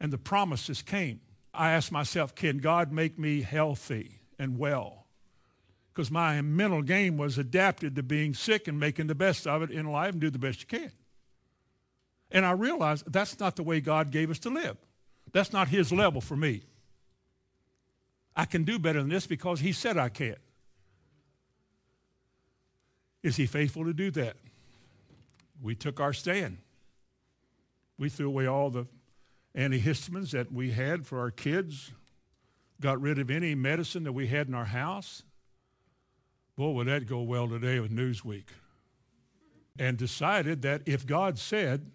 [0.00, 1.20] and the promises came,
[1.52, 5.06] I asked myself, can God make me healthy and well?
[5.96, 9.70] because my mental game was adapted to being sick and making the best of it
[9.70, 10.92] in life and do the best you can.
[12.30, 14.76] And I realized that's not the way God gave us to live.
[15.36, 16.62] That's not his level for me.
[18.34, 20.38] I can do better than this because he said I can't.
[23.22, 24.36] Is he faithful to do that?
[25.60, 26.56] We took our stand.
[27.98, 28.86] We threw away all the
[29.54, 31.92] antihistamines that we had for our kids,
[32.80, 35.22] got rid of any medicine that we had in our house,
[36.56, 38.46] Boy, would that go well today with Newsweek.
[39.78, 41.90] And decided that if God said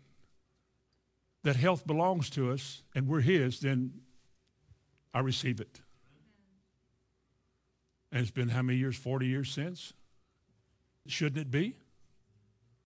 [1.44, 3.94] that health belongs to us and we're His, then
[5.14, 5.82] I receive it.
[8.12, 8.96] And it's been how many years?
[8.96, 9.94] 40 years since?
[11.08, 11.78] Shouldn't it be?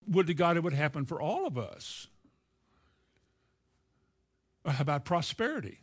[0.07, 2.07] Would to God it would happen for all of us.
[4.65, 5.79] How about prosperity?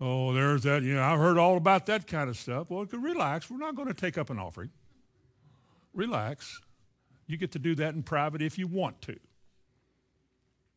[0.00, 0.82] Oh, there's that.
[0.82, 2.70] You know, I've heard all about that kind of stuff.
[2.70, 3.50] Well, relax.
[3.50, 4.70] We're not going to take up an offering.
[5.92, 6.60] Relax.
[7.26, 9.18] You get to do that in private if you want to.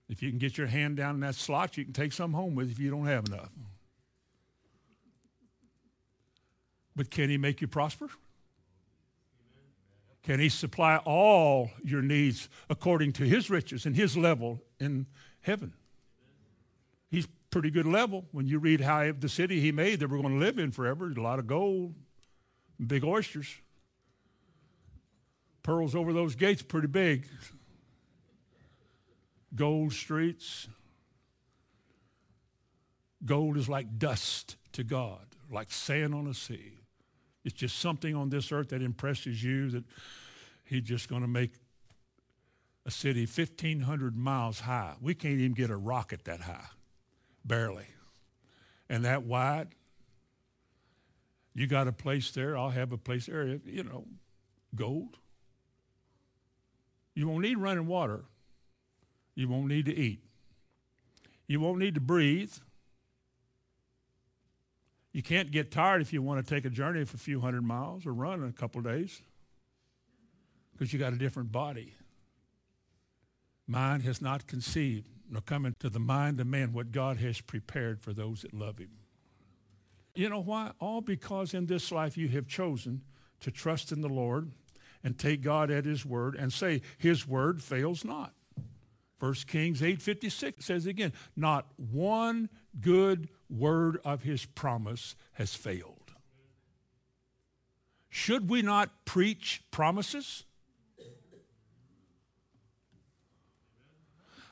[0.09, 2.55] If you can get your hand down in that slot, you can take some home
[2.55, 3.49] with you if you don't have enough.
[6.95, 8.09] But can he make you prosper?
[10.23, 15.07] Can he supply all your needs according to his riches and his level in
[15.41, 15.73] heaven?
[17.09, 20.39] He's pretty good level when you read how the city he made that we're going
[20.39, 21.11] to live in forever.
[21.11, 21.93] A lot of gold,
[22.85, 23.53] big oysters.
[25.61, 27.27] Pearls over those gates, pretty big.
[29.55, 30.67] Gold streets.
[33.25, 36.79] Gold is like dust to God, like sand on a sea.
[37.45, 39.83] It's just something on this earth that impresses you that
[40.63, 41.51] he's just going to make
[42.85, 44.95] a city 1,500 miles high.
[45.01, 46.67] We can't even get a rocket that high
[47.45, 47.87] barely.
[48.89, 49.69] And that wide,
[51.53, 54.05] you got a place there, I'll have a place there, you know,
[54.75, 55.17] gold.
[57.15, 58.25] You won't need running water.
[59.35, 60.19] You won't need to eat.
[61.47, 62.53] You won't need to breathe.
[65.11, 67.63] You can't get tired if you want to take a journey of a few hundred
[67.63, 69.21] miles or run in a couple days
[70.71, 71.93] because you got a different body.
[73.67, 78.01] Mind has not conceived nor come into the mind of man what God has prepared
[78.01, 78.91] for those that love him.
[80.15, 80.71] You know why?
[80.79, 83.01] All because in this life you have chosen
[83.39, 84.51] to trust in the Lord
[85.03, 88.33] and take God at his word and say his word fails not.
[89.23, 92.49] 1 Kings 8:56 says again, not one
[92.81, 96.11] good word of his promise has failed.
[98.09, 100.43] Should we not preach promises?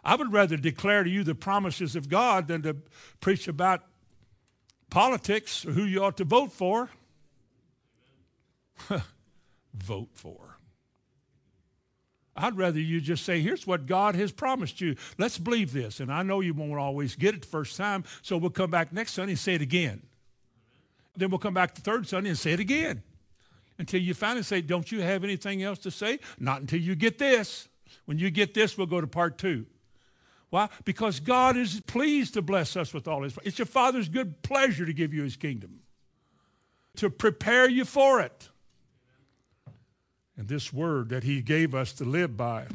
[0.06, 2.78] I would rather declare to you the promises of God than to
[3.20, 3.84] preach about
[4.90, 6.90] politics or who you ought to vote for.
[9.74, 10.51] vote for.
[12.36, 14.96] I'd rather you just say, here's what God has promised you.
[15.18, 16.00] Let's believe this.
[16.00, 18.94] And I know you won't always get it the first time, so we'll come back
[18.94, 20.02] next Sunday and say it again.
[21.18, 23.04] Then we'll come back the third Sunday and say it again.
[23.78, 26.20] Until you finally say, don't you have anything else to say?
[26.40, 27.68] Not until you get this.
[28.06, 29.66] When you get this, we'll go to part two.
[30.52, 30.70] Why?
[30.86, 33.38] Because God is pleased to bless us with all his.
[33.44, 35.80] It's your Father's good pleasure to give you his kingdom,
[36.98, 38.50] to prepare you for it.
[40.42, 42.66] And this word that he gave us to live by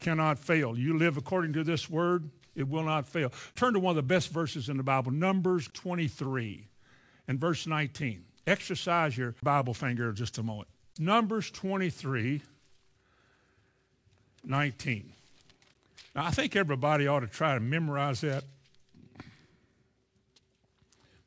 [0.00, 0.76] cannot fail.
[0.76, 3.32] You live according to this word, it will not fail.
[3.54, 6.66] Turn to one of the best verses in the Bible, Numbers 23
[7.28, 8.24] and verse 19.
[8.48, 10.66] Exercise your Bible finger just a moment.
[10.98, 12.42] Numbers 23,
[14.44, 15.12] 19.
[16.16, 18.42] Now, I think everybody ought to try to memorize that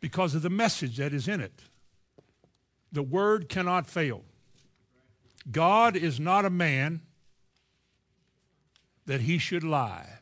[0.01, 1.61] because of the message that is in it.
[2.91, 4.25] The word cannot fail.
[5.51, 7.01] God is not a man
[9.05, 10.19] that he should lie.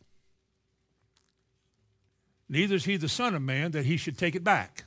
[2.49, 4.83] Neither is he the Son of Man that he should take it back.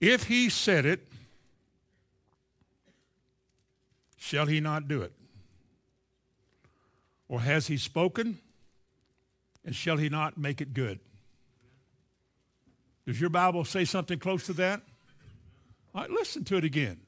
[0.00, 1.08] If he said it,
[4.16, 5.12] shall he not do it?
[7.28, 8.38] Or has he spoken,
[9.64, 11.00] and shall he not make it good?
[13.06, 14.82] Does your Bible say something close to that?
[15.94, 17.00] All right, listen to it again.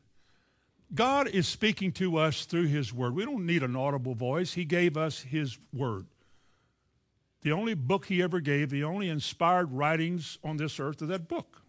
[0.95, 3.15] God is speaking to us through his word.
[3.15, 4.55] We don't need an audible voice.
[4.55, 6.07] He gave us his word.
[7.43, 11.29] The only book he ever gave, the only inspired writings on this earth are that
[11.29, 11.63] book.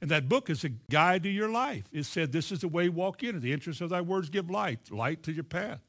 [0.00, 1.84] And that book is a guide to your life.
[1.92, 3.40] It said, This is the way walk in.
[3.40, 5.80] The interest of thy words give light, light to your path.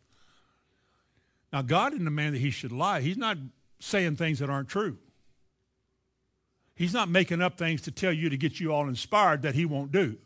[1.54, 3.02] Now, God isn't a man that he should lie.
[3.02, 3.38] He's not
[3.80, 4.98] saying things that aren't true.
[6.76, 9.66] He's not making up things to tell you to get you all inspired that he
[9.66, 10.18] won't do.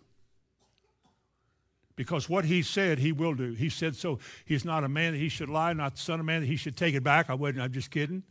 [1.95, 3.53] Because what he said, he will do.
[3.53, 4.19] He said so.
[4.43, 6.57] He's not a man that he should lie, not the son of man that he
[6.57, 7.29] should take it back.
[7.29, 8.23] I wasn't, I'm just kidding.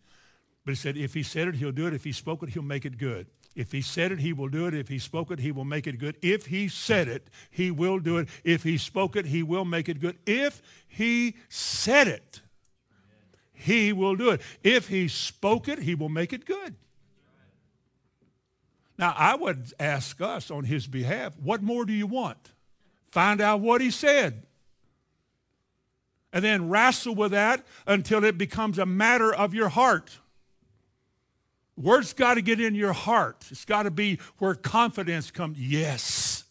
[0.64, 1.94] But he said, if he said it, he'll do it.
[1.94, 3.26] If he spoke it, he'll make it good.
[3.54, 4.74] If he said it, he will do it.
[4.74, 6.16] If he spoke it, he will make it good.
[6.20, 8.28] If he said it, he will do it.
[8.42, 10.18] If he spoke it, he will make it good.
[10.26, 12.40] If he said it,
[13.52, 14.40] he will do it.
[14.62, 16.74] If he spoke it, he will make it good.
[18.98, 22.53] Now, I would ask us on his behalf, what more do you want?
[23.14, 24.42] Find out what he said.
[26.32, 30.18] And then wrestle with that until it becomes a matter of your heart.
[31.76, 33.44] Word's got to get in your heart.
[33.52, 35.60] It's got to be where confidence comes.
[35.60, 36.42] Yes.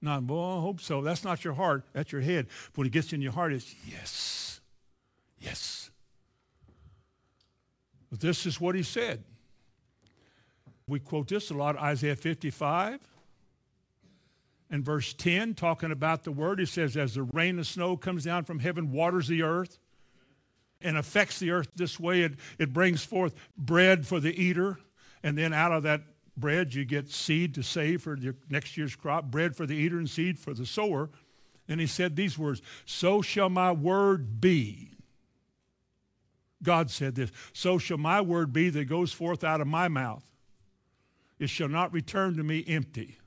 [0.00, 1.02] Not, well, I hope so.
[1.02, 1.84] That's not your heart.
[1.92, 2.46] That's your head.
[2.72, 4.62] But When it gets in your heart, it's yes.
[5.38, 5.90] Yes.
[8.08, 9.24] But this is what he said.
[10.88, 13.15] We quote this a lot, Isaiah 55
[14.70, 18.24] and verse 10, talking about the word, it says, As the rain and snow comes
[18.24, 19.78] down from heaven, waters the earth,
[20.80, 24.78] and affects the earth this way, it, it brings forth bread for the eater.
[25.22, 26.02] And then out of that
[26.36, 29.98] bread, you get seed to save for your next year's crop, bread for the eater
[29.98, 31.10] and seed for the sower.
[31.68, 34.90] And he said these words So shall my word be.
[36.62, 40.28] God said this So shall my word be that goes forth out of my mouth.
[41.38, 43.18] It shall not return to me empty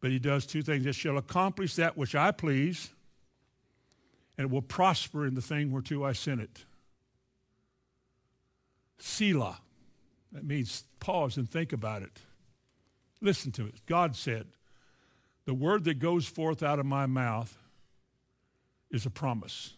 [0.00, 0.86] but he does two things.
[0.86, 2.90] It shall accomplish that which I please,
[4.36, 6.64] and it will prosper in the thing whereto I sent it.
[8.98, 9.60] Selah.
[10.32, 12.20] That means pause and think about it.
[13.20, 13.74] Listen to it.
[13.86, 14.46] God said,
[15.46, 17.56] The word that goes forth out of my mouth
[18.90, 19.74] is a promise,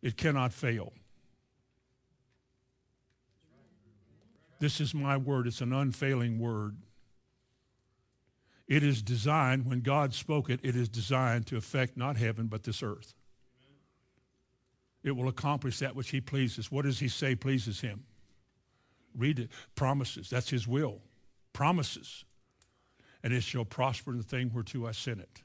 [0.00, 0.92] it cannot fail.
[4.58, 6.76] This is my word, it's an unfailing word.
[8.68, 12.62] It is designed, when God spoke it, it is designed to affect not heaven, but
[12.62, 13.14] this earth.
[15.02, 16.70] It will accomplish that which he pleases.
[16.70, 18.04] What does he say pleases him?
[19.16, 19.50] Read it.
[19.74, 20.30] Promises.
[20.30, 21.00] That's his will.
[21.52, 22.24] Promises.
[23.22, 25.42] And it shall prosper in the thing whereto I sent it.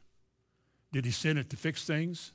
[0.93, 2.31] Did he send it to fix things?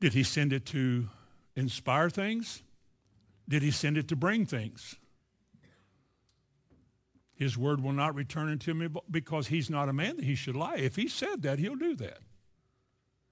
[0.00, 1.08] Did he send it to
[1.54, 2.62] inspire things?
[3.48, 4.96] Did he send it to bring things?
[7.40, 10.54] His word will not return unto me because he's not a man that he should
[10.54, 10.74] lie.
[10.74, 12.18] If he said that, he'll do that.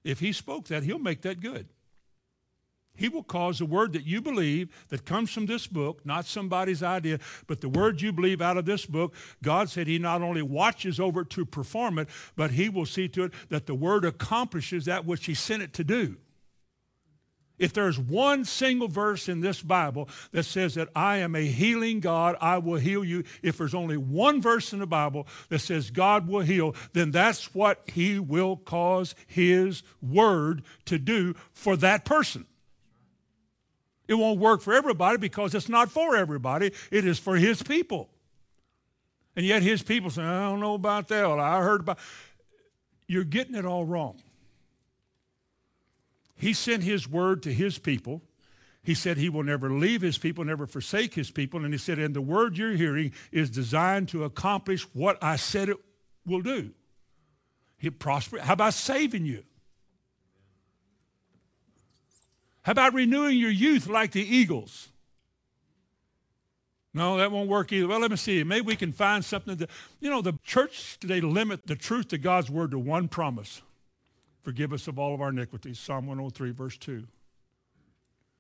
[0.03, 1.69] If he spoke that, he'll make that good.
[2.97, 6.83] He will cause the word that you believe that comes from this book, not somebody's
[6.83, 10.41] idea, but the word you believe out of this book, God said he not only
[10.41, 14.87] watches over to perform it, but he will see to it that the word accomplishes
[14.87, 16.17] that which he sent it to do.
[17.59, 22.01] If there's one single verse in this Bible that says that I am a healing
[22.01, 23.25] God, I will heal you.
[23.43, 27.55] If there's only one verse in the Bible that says God will heal, then that's
[27.55, 32.47] what he will cause his word to do for that person.
[34.07, 36.73] It won't work for everybody because it's not for everybody.
[36.91, 38.09] It is for his people.
[39.37, 41.29] And yet his people say, I don't know about that.
[41.29, 41.99] Well, I heard about.
[43.07, 44.21] You're getting it all wrong.
[46.39, 48.22] He sent his word to his people.
[48.82, 51.64] He said he will never leave his people, never forsake his people.
[51.64, 55.68] And he said, and the word you're hearing is designed to accomplish what I said
[55.68, 55.76] it
[56.24, 56.70] will do.
[57.76, 58.39] He prosper.
[58.39, 59.43] How about saving you?
[62.62, 64.89] How about renewing your youth like the eagles?
[66.95, 67.86] No, that won't work either.
[67.86, 68.43] Well, let me see.
[68.45, 69.70] Maybe we can find something that,
[70.01, 73.62] you know, the church today limit the truth to God's word to one promise.
[74.49, 75.79] Forgive us of all of our iniquities.
[75.79, 77.05] Psalm 103, verse 2.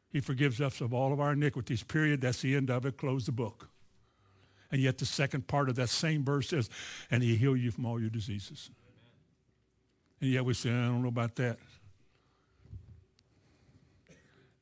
[0.08, 2.22] He forgives us of all of our iniquities, period.
[2.22, 2.96] That's the end of it.
[2.96, 3.68] Close the book.
[4.72, 6.70] And yet the second part of that same verse says,
[7.10, 8.70] and he heal you from all your diseases.
[10.22, 11.58] And yet we say, I don't know about that.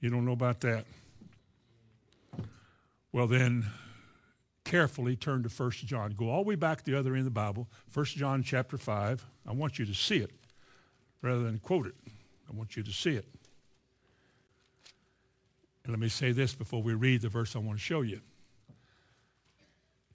[0.01, 0.85] You don't know about that.
[3.13, 3.67] Well, then
[4.65, 6.11] carefully turn to 1 John.
[6.11, 8.77] Go all the way back to the other end of the Bible, 1 John chapter
[8.77, 9.25] 5.
[9.47, 10.33] I want you to see it
[11.23, 11.95] rather than quote it.
[12.49, 13.27] I want you to see it.
[15.85, 18.21] And let me say this before we read the verse I want to show you.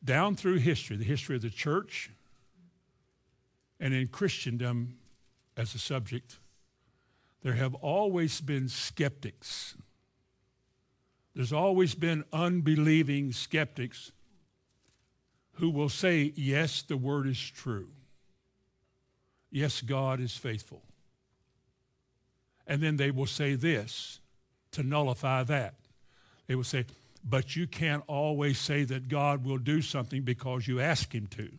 [0.04, 2.10] Down through history, the history of the church,
[3.80, 4.98] and in Christendom
[5.56, 6.40] as a subject,
[7.42, 9.76] there have always been skeptics.
[11.34, 14.12] There's always been unbelieving skeptics
[15.54, 17.90] who will say, yes, the word is true.
[19.52, 20.82] Yes, God is faithful.
[22.68, 24.20] And then they will say this
[24.72, 25.76] to nullify that.
[26.48, 26.86] They will say,
[27.24, 31.52] but you can't always say that God will do something because you ask him to.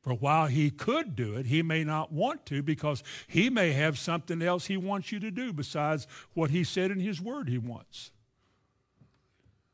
[0.00, 3.98] For while he could do it, he may not want to because he may have
[3.98, 7.58] something else he wants you to do besides what he said in his word he
[7.58, 8.12] wants.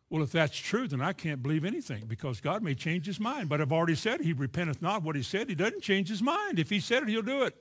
[0.08, 3.48] Well, if that's true, then I can't believe anything because God may change his mind.
[3.48, 5.48] But I've already said he repenteth not what he said.
[5.48, 6.58] He doesn't change his mind.
[6.58, 7.56] If he said it, he'll do it.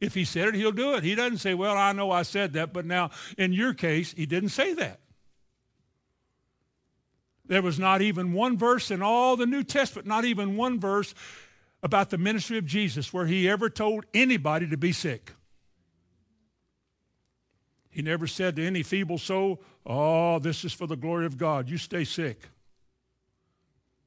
[0.00, 1.04] If he said it, he'll do it.
[1.04, 4.26] He doesn't say, well, I know I said that, but now in your case, he
[4.26, 5.00] didn't say that.
[7.46, 11.14] There was not even one verse in all the New Testament, not even one verse
[11.82, 15.32] about the ministry of Jesus where he ever told anybody to be sick.
[17.90, 21.68] He never said to any feeble soul, Oh, this is for the glory of God.
[21.68, 22.48] You stay sick.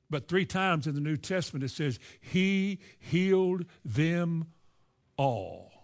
[0.10, 4.48] But three times in the New Testament it says, He healed them
[5.16, 5.76] all.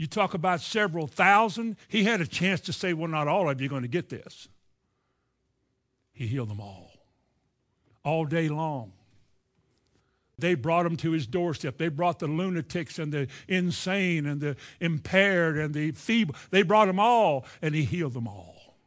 [0.00, 1.76] You talk about several thousand.
[1.86, 4.08] He had a chance to say, well, not all of you are going to get
[4.08, 4.48] this.
[6.10, 6.90] He healed them all,
[8.02, 8.92] all day long.
[10.38, 11.76] They brought him to his doorstep.
[11.76, 16.34] They brought the lunatics and the insane and the impaired and the feeble.
[16.50, 18.78] They brought them all, and he healed them all.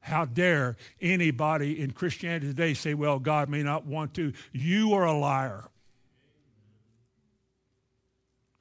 [0.00, 4.34] How dare anybody in Christianity today say, well, God may not want to?
[4.52, 5.70] You are a liar.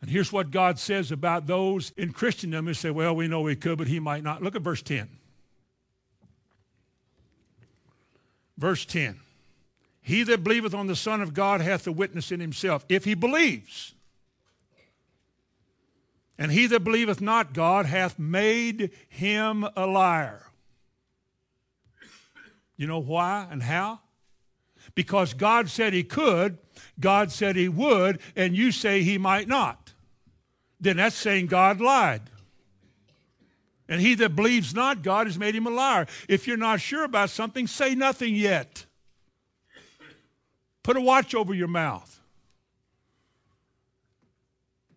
[0.06, 3.56] And here's what God says about those in Christendom who say, well, we know he
[3.56, 4.44] could, but he might not.
[4.44, 5.10] Look at verse 10.
[8.56, 9.20] Verse 10.
[10.04, 13.16] He that believeth on the Son of God hath a witness in himself, if he
[13.16, 13.96] believes.
[16.38, 20.46] And he that believeth not God hath made him a liar.
[22.78, 24.02] You know why and how?
[24.94, 26.60] Because God said he could,
[27.00, 29.85] God said he would, and you say he might not
[30.80, 32.22] then that's saying God lied.
[33.88, 36.08] And he that believes not God has made him a liar.
[36.28, 38.86] If you're not sure about something, say nothing yet.
[40.82, 42.20] Put a watch over your mouth.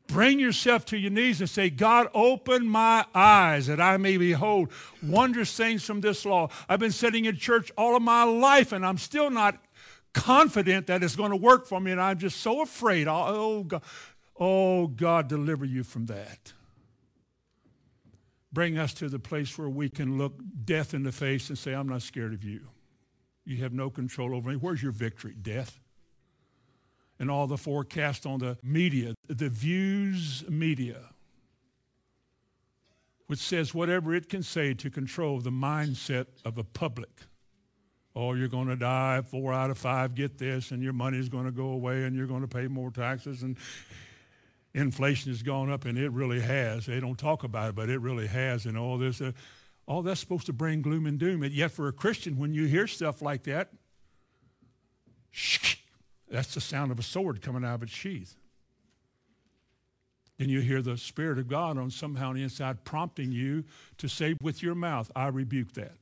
[0.07, 4.73] Bring yourself to your knees and say, God, open my eyes that I may behold
[5.03, 6.49] wondrous things from this law.
[6.67, 9.63] I've been sitting in church all of my life and I'm still not
[10.15, 13.07] confident that it's going to work for me and I'm just so afraid.
[13.07, 13.83] Oh, oh God.
[14.39, 16.53] Oh, God, deliver you from that.
[18.53, 21.75] Bring us to the place where we can look death in the face and say,
[21.75, 22.69] I'm not scared of you.
[23.45, 24.57] You have no control over me.
[24.57, 25.35] Where's your victory?
[25.41, 25.81] Death.
[27.19, 31.11] And all the forecast on the media, the views media,
[33.27, 37.11] which says whatever it can say to control the mindset of a public.
[38.15, 41.45] Oh, you're going to die, four out of five get this, and your money's going
[41.45, 43.43] to go away, and you're going to pay more taxes.
[43.43, 43.57] And
[44.75, 46.87] inflation has gone up, and it really has.
[46.87, 48.67] They don't talk about it, but it really has.
[48.67, 49.33] And all this, uh,
[49.87, 51.43] all that's supposed to bring gloom and doom.
[51.43, 53.71] And yet, for a Christian, when you hear stuff like that,
[56.31, 58.37] that's the sound of a sword coming out of its sheath.
[60.39, 63.65] Then you hear the Spirit of God on somehow on the inside prompting you
[63.99, 65.95] to say with your mouth, I rebuke that.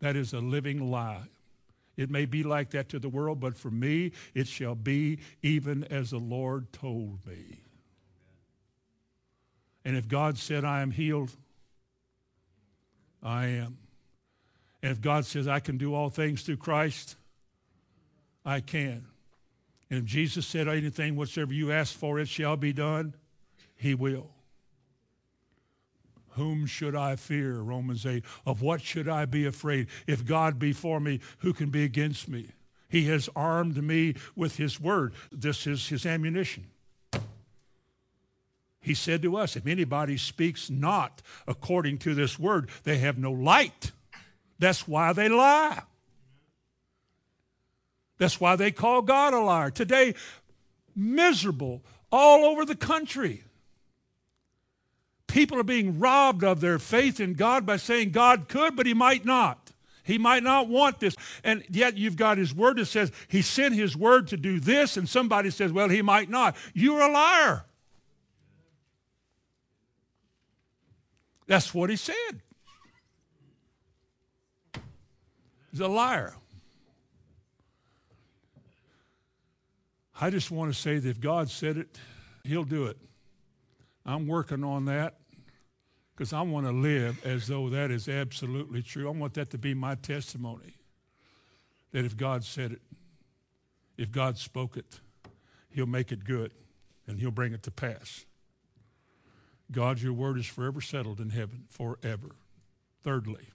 [0.00, 1.28] That is a living lie.
[1.98, 5.82] It may be like that to the world, but for me, it shall be even
[5.84, 7.60] as the Lord told me.
[9.84, 11.36] And if God said, I am healed,
[13.20, 13.78] I am.
[14.80, 17.16] And if God says, I can do all things through Christ,
[18.44, 19.04] I can.
[19.90, 23.14] And if Jesus said anything, whatsoever you ask for, it shall be done,
[23.74, 24.30] he will.
[26.38, 27.54] Whom should I fear?
[27.60, 28.24] Romans 8.
[28.46, 29.88] Of what should I be afraid?
[30.06, 32.52] If God be for me, who can be against me?
[32.88, 35.12] He has armed me with his word.
[35.32, 36.68] This is his ammunition.
[38.80, 43.32] He said to us, if anybody speaks not according to this word, they have no
[43.32, 43.90] light.
[44.60, 45.82] That's why they lie.
[48.18, 49.70] That's why they call God a liar.
[49.70, 50.14] Today,
[50.94, 53.42] miserable all over the country.
[55.28, 58.94] People are being robbed of their faith in God by saying God could, but he
[58.94, 59.72] might not.
[60.02, 61.14] He might not want this.
[61.44, 64.96] And yet you've got his word that says he sent his word to do this,
[64.96, 66.56] and somebody says, well, he might not.
[66.72, 67.66] You're a liar.
[71.46, 72.40] That's what he said.
[75.70, 76.34] He's a liar.
[80.18, 81.98] I just want to say that if God said it,
[82.44, 82.96] he'll do it.
[84.06, 85.17] I'm working on that
[86.18, 89.06] because I want to live as though that is absolutely true.
[89.06, 90.74] I want that to be my testimony
[91.92, 92.82] that if God said it,
[93.96, 94.98] if God spoke it,
[95.70, 96.50] he'll make it good
[97.06, 98.26] and he'll bring it to pass.
[99.70, 102.30] God, your word is forever settled in heaven, forever.
[103.04, 103.50] Thirdly,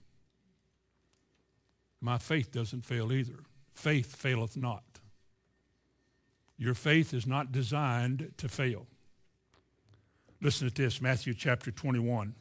[2.00, 3.40] my faith doesn't fail either.
[3.74, 4.84] Faith faileth not.
[6.56, 8.86] Your faith is not designed to fail.
[10.40, 12.36] Listen to this, Matthew chapter 21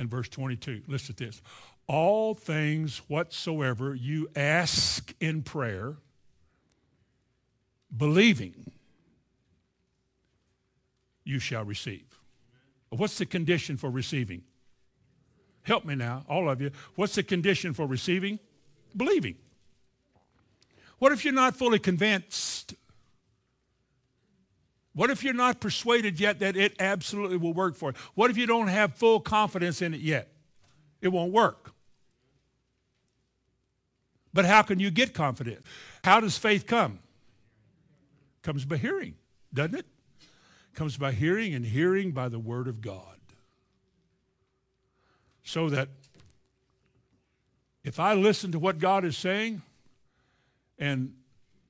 [0.00, 0.82] and verse 22.
[0.88, 1.42] Listen to this.
[1.86, 5.96] All things whatsoever you ask in prayer,
[7.94, 8.72] believing,
[11.22, 12.06] you shall receive.
[12.88, 14.42] What's the condition for receiving?
[15.62, 16.70] Help me now, all of you.
[16.94, 18.38] What's the condition for receiving?
[18.96, 19.36] Believing.
[20.98, 22.49] What if you're not fully convinced
[24.92, 27.96] what if you're not persuaded yet that it absolutely will work for you?
[28.14, 30.32] What if you don't have full confidence in it yet?
[31.00, 31.72] It won't work.
[34.32, 35.64] But how can you get confident?
[36.04, 37.00] How does faith come?
[38.42, 39.14] Comes by hearing,
[39.52, 39.86] doesn't it?
[40.74, 43.04] Comes by hearing and hearing by the word of God.
[45.42, 45.88] So that
[47.82, 49.62] if I listen to what God is saying
[50.78, 51.14] and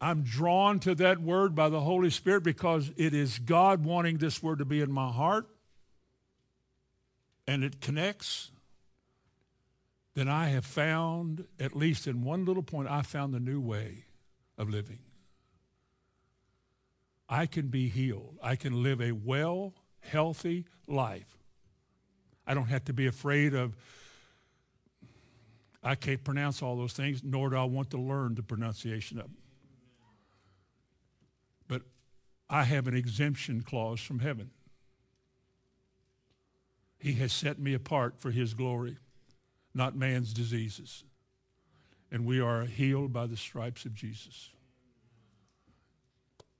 [0.00, 4.42] I'm drawn to that word by the Holy Spirit because it is God wanting this
[4.42, 5.46] word to be in my heart
[7.46, 8.52] and it connects,
[10.14, 14.04] then I have found, at least in one little point, I found the new way
[14.56, 15.00] of living.
[17.28, 18.38] I can be healed.
[18.40, 21.38] I can live a well, healthy life.
[22.46, 23.76] I don't have to be afraid of,
[25.82, 29.24] I can't pronounce all those things, nor do I want to learn the pronunciation of
[29.24, 29.39] them.
[32.52, 34.50] I have an exemption clause from heaven.
[36.98, 38.98] He has set me apart for his glory,
[39.72, 41.04] not man's diseases.
[42.10, 44.50] And we are healed by the stripes of Jesus.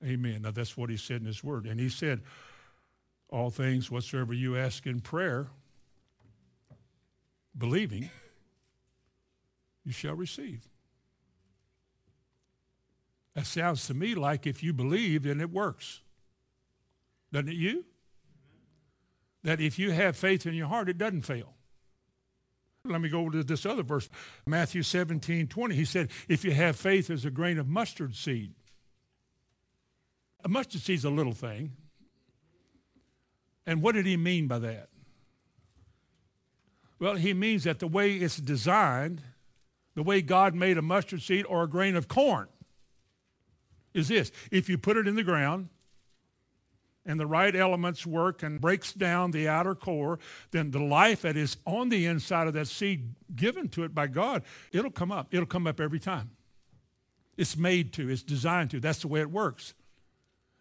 [0.03, 0.43] Amen.
[0.43, 1.67] Now that's what he said in his word.
[1.67, 2.21] And he said,
[3.29, 5.47] all things whatsoever you ask in prayer,
[7.57, 8.09] believing,
[9.83, 10.70] you shall receive.
[13.35, 16.01] That sounds to me like if you believe, then it works.
[17.31, 17.85] Doesn't it you?
[19.43, 21.53] That if you have faith in your heart, it doesn't fail.
[22.83, 24.09] Let me go to this other verse,
[24.45, 25.75] Matthew 17, 20.
[25.75, 28.53] He said, if you have faith as a grain of mustard seed.
[30.43, 31.73] A mustard seed's a little thing.
[33.65, 34.89] And what did he mean by that?
[36.99, 39.21] Well, he means that the way it's designed,
[39.95, 42.47] the way God made a mustard seed or a grain of corn,
[43.93, 44.31] is this.
[44.51, 45.69] If you put it in the ground
[47.05, 50.19] and the right elements work and breaks down the outer core,
[50.51, 54.07] then the life that is on the inside of that seed given to it by
[54.07, 55.27] God, it'll come up.
[55.31, 56.31] It'll come up every time.
[57.37, 58.09] It's made to.
[58.09, 58.79] It's designed to.
[58.79, 59.73] That's the way it works.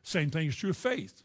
[0.03, 1.23] Same thing is true of faith.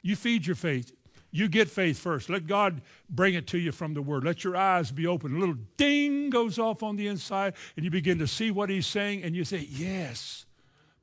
[0.00, 0.92] You feed your faith.
[1.34, 2.28] You get faith first.
[2.28, 4.22] Let God bring it to you from the Word.
[4.22, 5.34] Let your eyes be open.
[5.34, 8.86] A little ding goes off on the inside, and you begin to see what He's
[8.86, 10.44] saying, and you say, Yes,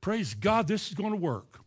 [0.02, 1.60] praise God, this is going to work.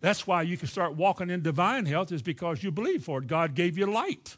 [0.00, 3.26] That's why you can start walking in divine health, is because you believe for it.
[3.26, 4.36] God gave you light.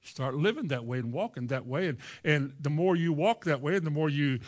[0.00, 1.88] Start living that way and walking that way.
[1.88, 4.40] And, and the more you walk that way and the more you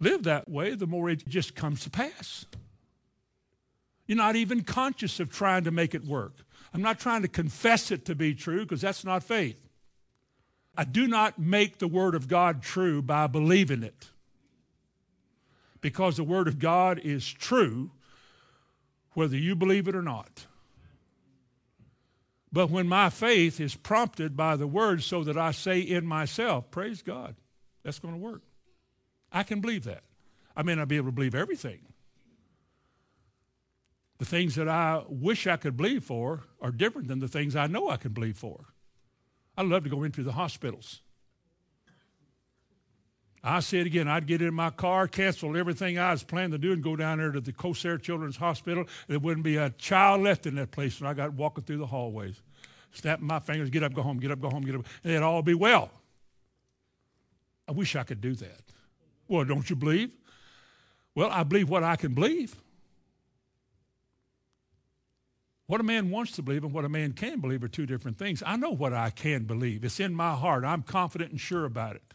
[0.00, 2.46] live that way, the more it just comes to pass.
[4.08, 6.38] You're not even conscious of trying to make it work.
[6.74, 9.68] I'm not trying to confess it to be true because that's not faith.
[10.76, 14.08] I do not make the Word of God true by believing it.
[15.80, 17.90] Because the Word of God is true
[19.12, 20.46] whether you believe it or not.
[22.50, 26.70] But when my faith is prompted by the Word so that I say in myself,
[26.70, 27.36] praise God,
[27.82, 28.42] that's going to work.
[29.30, 30.02] I can believe that.
[30.56, 31.80] I may not be able to believe everything,
[34.18, 37.68] the things that I wish I could believe for are different than the things I
[37.68, 38.66] know I can believe for.
[39.56, 41.00] I love to go into the hospitals.
[43.42, 46.58] I say it again, I'd get in my car, cancel everything I was planning to
[46.58, 48.84] do, and go down there to the Kosair Children's Hospital.
[49.06, 51.86] There wouldn't be a child left in that place, and I got walking through the
[51.86, 52.42] hallways,
[52.92, 55.22] snapping my fingers, get up, go home, get up, go home, get up, and it'd
[55.22, 55.90] all be well.
[57.68, 58.60] I wish I could do that.
[59.28, 60.10] Well, don't you believe?
[61.14, 62.56] Well, I believe what I can believe.
[65.68, 68.16] What a man wants to believe and what a man can believe are two different
[68.16, 68.42] things.
[68.44, 69.84] I know what I can believe.
[69.84, 70.64] It's in my heart.
[70.64, 72.14] I'm confident and sure about it.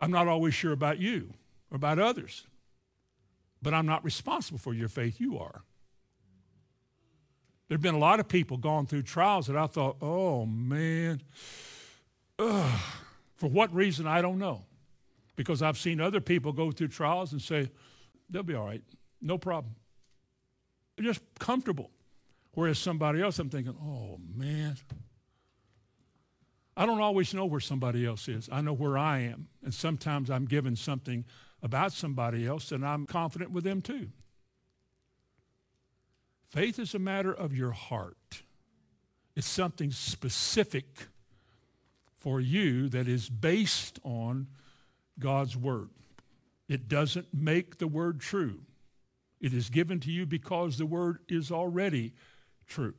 [0.00, 1.32] I'm not always sure about you
[1.70, 2.48] or about others,
[3.62, 5.20] but I'm not responsible for your faith.
[5.20, 5.62] You are.
[7.68, 11.22] There have been a lot of people gone through trials that I thought, oh man,
[12.36, 12.80] ugh.
[13.36, 14.64] for what reason, I don't know.
[15.36, 17.70] Because I've seen other people go through trials and say,
[18.28, 18.82] they'll be all right,
[19.20, 19.76] no problem.
[21.00, 21.90] Just comfortable.
[22.54, 24.76] Whereas somebody else, I'm thinking, oh man.
[26.76, 28.48] I don't always know where somebody else is.
[28.50, 29.48] I know where I am.
[29.62, 31.24] And sometimes I'm given something
[31.62, 34.08] about somebody else and I'm confident with them too.
[36.50, 38.42] Faith is a matter of your heart.
[39.34, 41.06] It's something specific
[42.14, 44.48] for you that is based on
[45.18, 45.88] God's word.
[46.68, 48.60] It doesn't make the word true.
[49.42, 52.14] It is given to you because the word is already
[52.66, 52.94] true.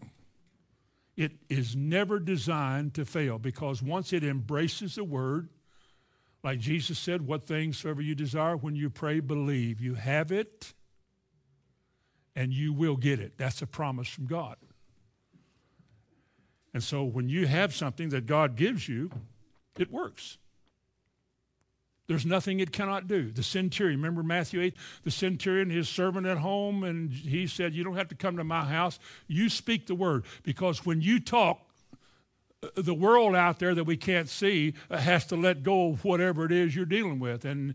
[1.15, 5.49] It is never designed to fail because once it embraces the word,
[6.43, 9.79] like Jesus said, what things soever you desire when you pray, believe.
[9.79, 10.73] You have it
[12.35, 13.37] and you will get it.
[13.37, 14.57] That's a promise from God.
[16.73, 19.11] And so when you have something that God gives you,
[19.79, 20.39] it works.
[22.13, 23.31] There's nothing it cannot do.
[23.31, 24.75] The centurion, remember Matthew 8?
[25.03, 28.43] The centurion, his servant at home, and he said, You don't have to come to
[28.43, 28.99] my house.
[29.25, 30.23] You speak the word.
[30.43, 31.61] Because when you talk,
[32.61, 36.05] uh, the world out there that we can't see uh, has to let go of
[36.05, 37.45] whatever it is you're dealing with.
[37.45, 37.73] And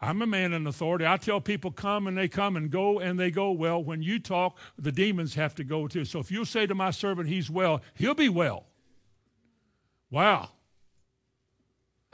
[0.00, 1.04] I'm a man in authority.
[1.04, 3.50] I tell people come and they come and go and they go.
[3.50, 6.04] Well, when you talk, the demons have to go too.
[6.04, 8.66] So if you say to my servant, he's well, he'll be well.
[10.12, 10.50] Wow.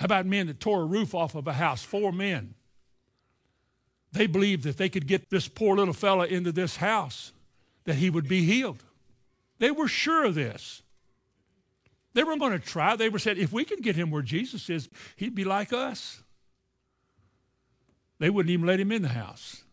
[0.00, 1.82] How about men that tore a roof off of a house?
[1.82, 2.54] Four men.
[4.12, 7.32] They believed that they could get this poor little fella into this house,
[7.84, 8.82] that he would be healed.
[9.58, 10.80] They were sure of this.
[12.14, 12.96] They were going to try.
[12.96, 16.22] They were said, if we can get him where Jesus is, he'd be like us.
[18.18, 19.64] They wouldn't even let him in the house.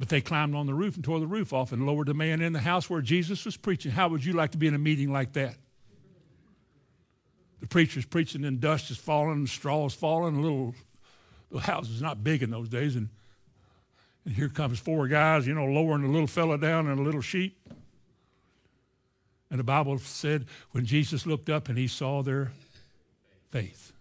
[0.00, 2.40] But they climbed on the roof and tore the roof off and lowered the man
[2.40, 3.92] in the house where Jesus was preaching.
[3.92, 5.54] How would you like to be in a meeting like that?
[7.64, 10.36] The preacher's preaching and dust is falling and straw is falling.
[10.36, 10.74] A little,
[11.50, 12.94] the house is not big in those days.
[12.94, 13.08] And,
[14.26, 17.22] and here comes four guys, you know, lowering the little fella down in a little
[17.22, 17.56] sheet.
[19.48, 22.52] And the Bible said when Jesus looked up and he saw their
[23.50, 23.94] faith.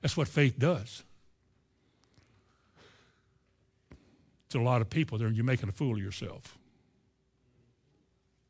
[0.00, 1.02] That's what faith does.
[4.50, 6.56] To a lot of people, there you're making a fool of yourself.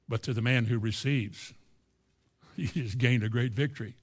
[0.07, 1.55] But to the man who receives,
[2.75, 3.95] you just gained a great victory.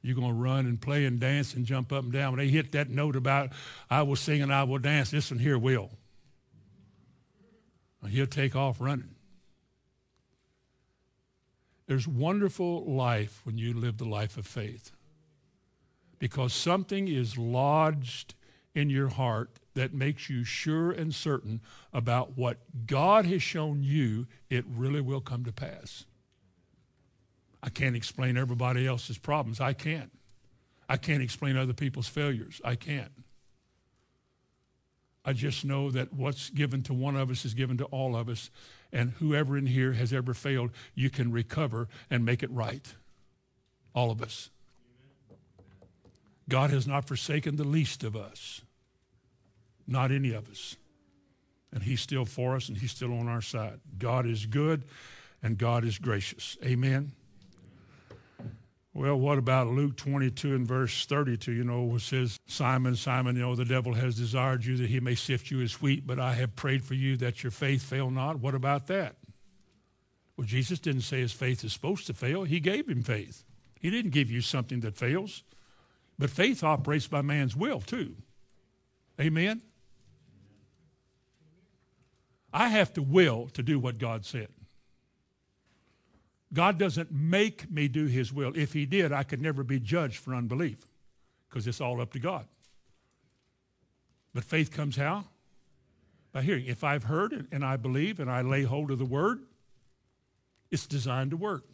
[0.00, 2.36] You're going to run and play and dance and jump up and down.
[2.36, 3.50] When they hit that note about,
[3.90, 5.90] I will sing and I will dance, this one here will.
[8.00, 9.16] And he'll take off running.
[11.88, 14.92] There's wonderful life when you live the life of faith
[16.20, 18.34] because something is lodged
[18.72, 21.60] in your heart that makes you sure and certain
[21.92, 26.04] about what God has shown you, it really will come to pass.
[27.78, 29.60] Can't explain everybody else's problems.
[29.60, 30.10] I can't.
[30.88, 32.60] I can't explain other people's failures.
[32.64, 33.12] I can't.
[35.24, 38.28] I just know that what's given to one of us is given to all of
[38.28, 38.50] us.
[38.92, 42.84] And whoever in here has ever failed, you can recover and make it right.
[43.94, 44.50] All of us.
[46.48, 48.62] God has not forsaken the least of us.
[49.86, 50.74] Not any of us.
[51.72, 53.78] And he's still for us and he's still on our side.
[53.96, 54.82] God is good
[55.44, 56.56] and God is gracious.
[56.64, 57.12] Amen.
[58.98, 61.52] Well, what about Luke 22 and verse 32?
[61.52, 64.98] You know, it says, Simon, Simon, you know, the devil has desired you that he
[64.98, 68.10] may sift you as wheat, but I have prayed for you that your faith fail
[68.10, 68.40] not.
[68.40, 69.14] What about that?
[70.36, 72.42] Well, Jesus didn't say his faith is supposed to fail.
[72.42, 73.44] He gave him faith.
[73.78, 75.44] He didn't give you something that fails.
[76.18, 78.16] But faith operates by man's will, too.
[79.20, 79.62] Amen?
[82.52, 84.48] I have to will to do what God said.
[86.52, 88.52] God doesn't make me do his will.
[88.56, 90.78] If he did, I could never be judged for unbelief
[91.48, 92.46] because it's all up to God.
[94.34, 95.24] But faith comes how?
[96.32, 96.66] By hearing.
[96.66, 99.40] If I've heard and I believe and I lay hold of the word,
[100.70, 101.64] it's designed to work.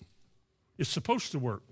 [0.79, 1.63] It's supposed to work.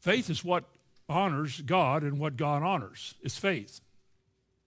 [0.00, 0.64] Faith is what
[1.08, 3.14] honors God and what God honors.
[3.22, 3.80] It's faith.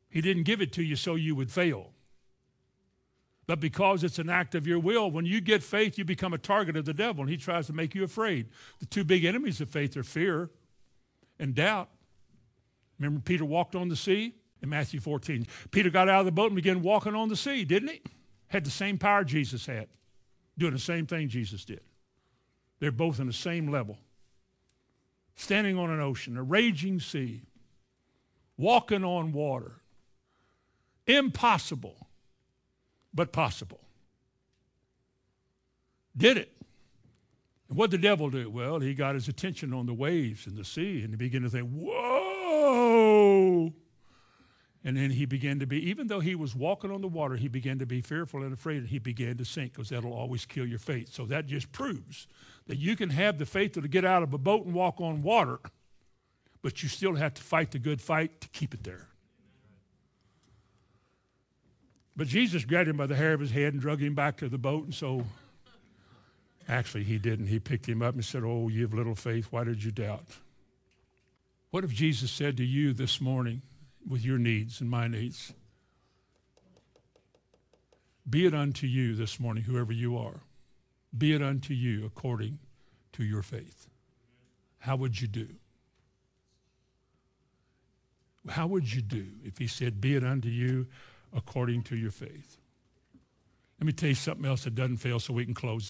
[0.09, 1.91] He didn't give it to you so you would fail
[3.51, 5.11] but because it's an act of your will.
[5.11, 7.73] When you get faith, you become a target of the devil, and he tries to
[7.73, 8.47] make you afraid.
[8.79, 10.49] The two big enemies of faith are fear
[11.37, 11.89] and doubt.
[12.97, 15.45] Remember, Peter walked on the sea in Matthew 14.
[15.69, 18.01] Peter got out of the boat and began walking on the sea, didn't he?
[18.47, 19.89] Had the same power Jesus had,
[20.57, 21.81] doing the same thing Jesus did.
[22.79, 23.97] They're both in the same level.
[25.35, 27.41] Standing on an ocean, a raging sea,
[28.55, 29.81] walking on water.
[31.05, 32.07] Impossible
[33.13, 33.79] but possible.
[36.15, 36.51] Did it.
[37.69, 38.49] And what the devil do?
[38.49, 41.49] Well, he got his attention on the waves and the sea, and he began to
[41.49, 43.73] think, whoa.
[44.83, 47.47] And then he began to be, even though he was walking on the water, he
[47.47, 50.65] began to be fearful and afraid, and he began to sink because that'll always kill
[50.65, 51.13] your faith.
[51.13, 52.27] So that just proves
[52.67, 55.21] that you can have the faith to get out of a boat and walk on
[55.21, 55.59] water,
[56.61, 59.10] but you still have to fight the good fight to keep it there.
[62.21, 64.47] But Jesus grabbed him by the hair of his head and drug him back to
[64.47, 64.83] the boat.
[64.83, 65.25] And so,
[66.69, 67.47] actually, he didn't.
[67.47, 69.47] He picked him up and said, Oh, you have little faith.
[69.49, 70.37] Why did you doubt?
[71.71, 73.63] What if Jesus said to you this morning,
[74.07, 75.53] with your needs and my needs,
[78.29, 80.41] Be it unto you this morning, whoever you are,
[81.17, 82.59] be it unto you according
[83.13, 83.87] to your faith.
[84.77, 85.47] How would you do?
[88.47, 90.85] How would you do if he said, Be it unto you
[91.35, 92.57] according to your faith.
[93.79, 95.89] Let me tell you something else that doesn't fail so we can close.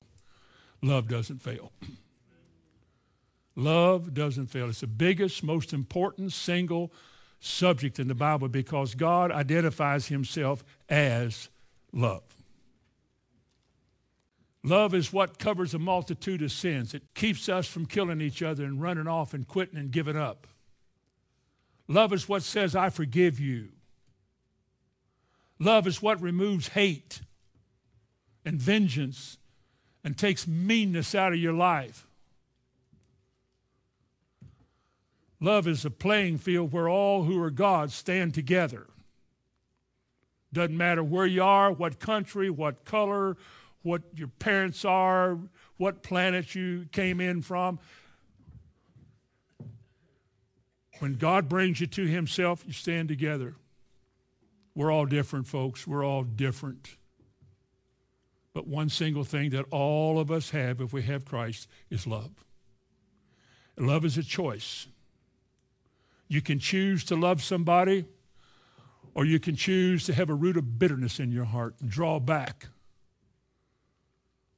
[0.82, 1.72] Love doesn't fail.
[3.56, 4.70] Love doesn't fail.
[4.70, 6.92] It's the biggest, most important single
[7.39, 11.50] subject in the Bible because God identifies himself as
[11.92, 12.24] love.
[14.64, 16.94] Love is what covers a multitude of sins.
[16.94, 20.48] It keeps us from killing each other and running off and quitting and giving up.
[21.88, 23.70] Love is what says, I forgive you.
[25.62, 27.22] Love is what removes hate
[28.43, 29.38] and vengeance
[30.03, 32.07] and takes meanness out of your life.
[35.39, 38.88] Love is a playing field where all who are God stand together.
[40.51, 43.38] Doesn't matter where you are, what country, what color,
[43.83, 45.38] what your parents are,
[45.78, 47.78] what planet you came in from.
[50.97, 53.54] When God brings you to Himself, you stand together.
[54.74, 55.86] We're all different, folks.
[55.86, 56.96] We're all different.
[58.54, 62.32] But one single thing that all of us have if we have Christ is love.
[63.78, 64.88] Love is a choice.
[66.28, 68.06] You can choose to love somebody,
[69.14, 72.20] or you can choose to have a root of bitterness in your heart and draw
[72.20, 72.68] back.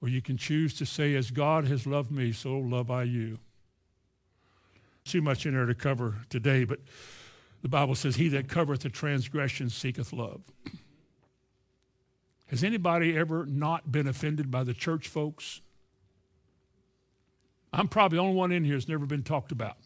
[0.01, 3.39] Or you can choose to say, as God has loved me, so love I you.
[5.05, 6.79] Too much in there to cover today, but
[7.63, 10.41] the Bible says, He that covereth the transgression seeketh love.
[12.47, 15.61] Has anybody ever not been offended by the church folks?
[17.71, 19.77] I'm probably the only one in here that's never been talked about.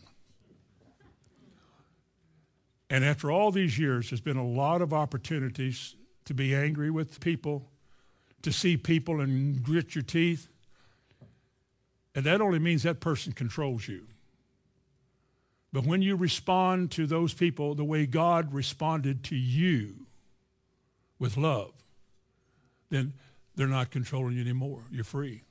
[2.89, 5.95] And after all these years, there's been a lot of opportunities
[6.25, 7.69] to be angry with people,
[8.41, 10.49] to see people and grit your teeth.
[12.15, 14.07] And that only means that person controls you.
[15.77, 20.07] But when you respond to those people the way God responded to you
[21.19, 21.71] with love,
[22.89, 23.13] then
[23.55, 24.85] they're not controlling you anymore.
[24.89, 25.43] You're free.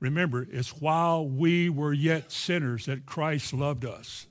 [0.00, 4.26] Remember, it's while we were yet sinners that Christ loved us.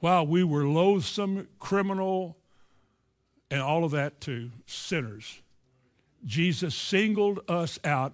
[0.00, 2.36] While we were loathsome, criminal,
[3.50, 5.40] and all of that too, sinners,
[6.22, 8.12] Jesus singled us out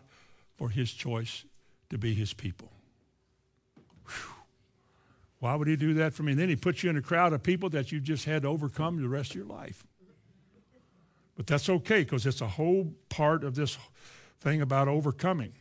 [0.55, 1.45] for his choice
[1.91, 2.71] to be his people.
[5.45, 6.33] Why would he do that for me?
[6.33, 8.49] And then he puts you in a crowd of people that you just had to
[8.49, 9.85] overcome the rest of your life.
[11.37, 13.77] But that's okay because it's a whole part of this
[14.41, 15.53] thing about overcoming.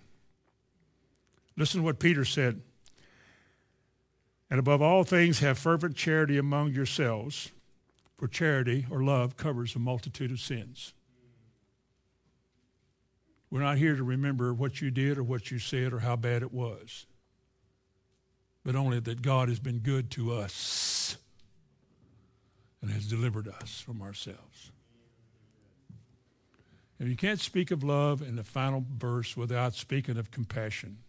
[1.58, 2.62] Listen to what Peter said.
[4.50, 7.52] And above all things, have fervent charity among yourselves,
[8.18, 10.94] for charity or love covers a multitude of sins.
[13.52, 16.42] We're not here to remember what you did or what you said or how bad
[16.42, 17.06] it was,
[18.64, 21.18] but only that God has been good to us
[22.82, 24.72] and has delivered us from ourselves.
[27.00, 31.00] And you can't speak of love in the final verse without speaking of compassion.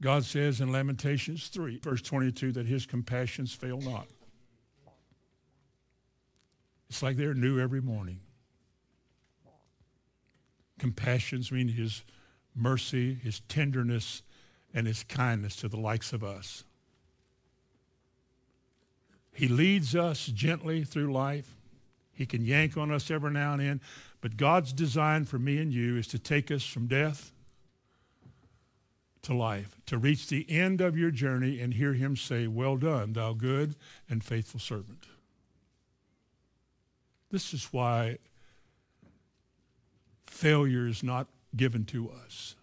[0.00, 4.06] God says in Lamentations 3, verse 22, that his compassions fail not.
[6.88, 8.20] It's like they're new every morning.
[10.78, 12.04] Compassions mean his
[12.54, 14.22] mercy, his tenderness,
[14.74, 16.64] and his kindness to the likes of us.
[19.32, 21.54] He leads us gently through life.
[22.12, 23.80] He can yank on us every now and then.
[24.20, 27.32] But God's design for me and you is to take us from death
[29.22, 33.12] to life, to reach the end of your journey and hear him say, Well done,
[33.12, 33.76] thou good
[34.08, 35.06] and faithful servant.
[37.30, 38.18] This is why
[40.26, 42.56] failure is not given to us.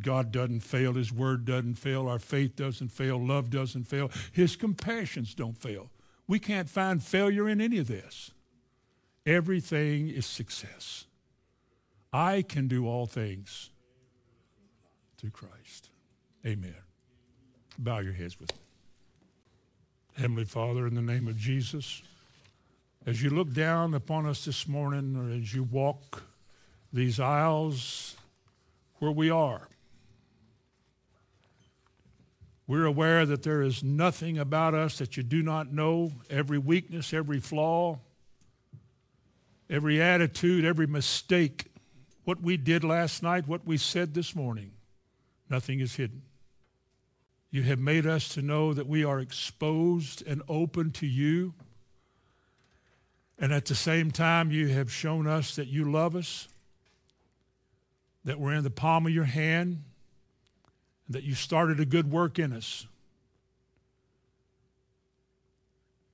[0.00, 0.94] God doesn't fail.
[0.94, 2.08] His word doesn't fail.
[2.08, 3.22] Our faith doesn't fail.
[3.22, 4.10] Love doesn't fail.
[4.32, 5.90] His compassions don't fail.
[6.26, 8.30] We can't find failure in any of this.
[9.26, 11.06] Everything is success.
[12.12, 13.70] I can do all things
[15.18, 15.90] through Christ.
[16.44, 16.74] Amen.
[17.78, 18.58] Bow your heads with me.
[20.16, 22.02] Heavenly Father, in the name of Jesus,
[23.06, 26.22] as you look down upon us this morning or as you walk
[26.92, 28.16] these aisles
[28.98, 29.68] where we are,
[32.66, 36.12] we're aware that there is nothing about us that you do not know.
[36.30, 37.98] Every weakness, every flaw,
[39.68, 41.72] every attitude, every mistake,
[42.24, 44.72] what we did last night, what we said this morning,
[45.50, 46.22] nothing is hidden.
[47.50, 51.52] You have made us to know that we are exposed and open to you.
[53.38, 56.48] And at the same time, you have shown us that you love us,
[58.24, 59.91] that we're in the palm of your hand, and
[61.12, 62.86] that you started a good work in us.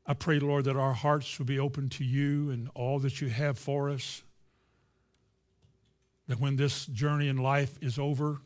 [0.07, 3.29] I pray, Lord, that our hearts will be open to you and all that you
[3.29, 4.23] have for us.
[6.29, 8.39] That when this journey in life is over,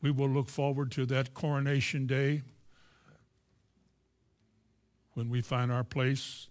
[0.00, 2.42] we will look forward to that coronation day
[5.14, 6.46] when we find our place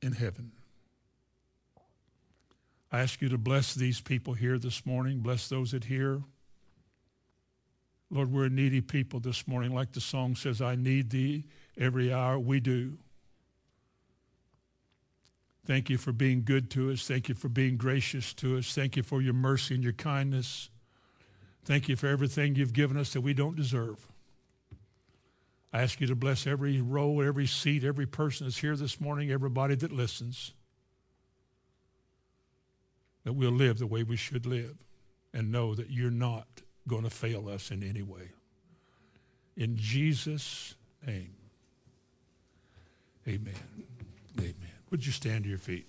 [0.00, 0.52] in heaven.
[2.90, 6.22] I ask you to bless these people here this morning, bless those that hear.
[8.14, 9.74] Lord, we're a needy people this morning.
[9.74, 11.46] Like the song says, I need thee
[11.76, 12.38] every hour.
[12.38, 12.96] We do.
[15.66, 17.08] Thank you for being good to us.
[17.08, 18.72] Thank you for being gracious to us.
[18.72, 20.70] Thank you for your mercy and your kindness.
[21.64, 24.06] Thank you for everything you've given us that we don't deserve.
[25.72, 29.32] I ask you to bless every row, every seat, every person that's here this morning,
[29.32, 30.52] everybody that listens,
[33.24, 34.76] that we'll live the way we should live
[35.32, 36.46] and know that you're not
[36.86, 38.30] going to fail us in any way.
[39.56, 40.74] In Jesus'
[41.06, 41.34] name,
[43.26, 43.54] amen.
[44.38, 44.54] Amen.
[44.90, 45.86] Would you stand to your feet?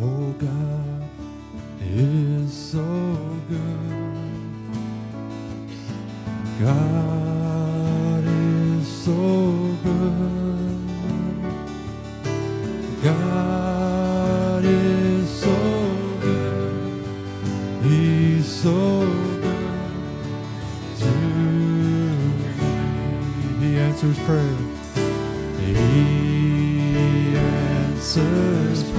[0.00, 1.08] Oh, God
[1.80, 2.82] is so
[3.48, 3.94] good.
[6.60, 7.23] God
[9.04, 10.78] so good.
[13.02, 15.54] God is so
[16.22, 17.04] good.
[17.82, 18.72] He's so
[19.42, 19.52] good
[21.00, 22.48] to me.
[23.60, 24.56] He answers prayer.
[25.60, 28.93] He answers prayer.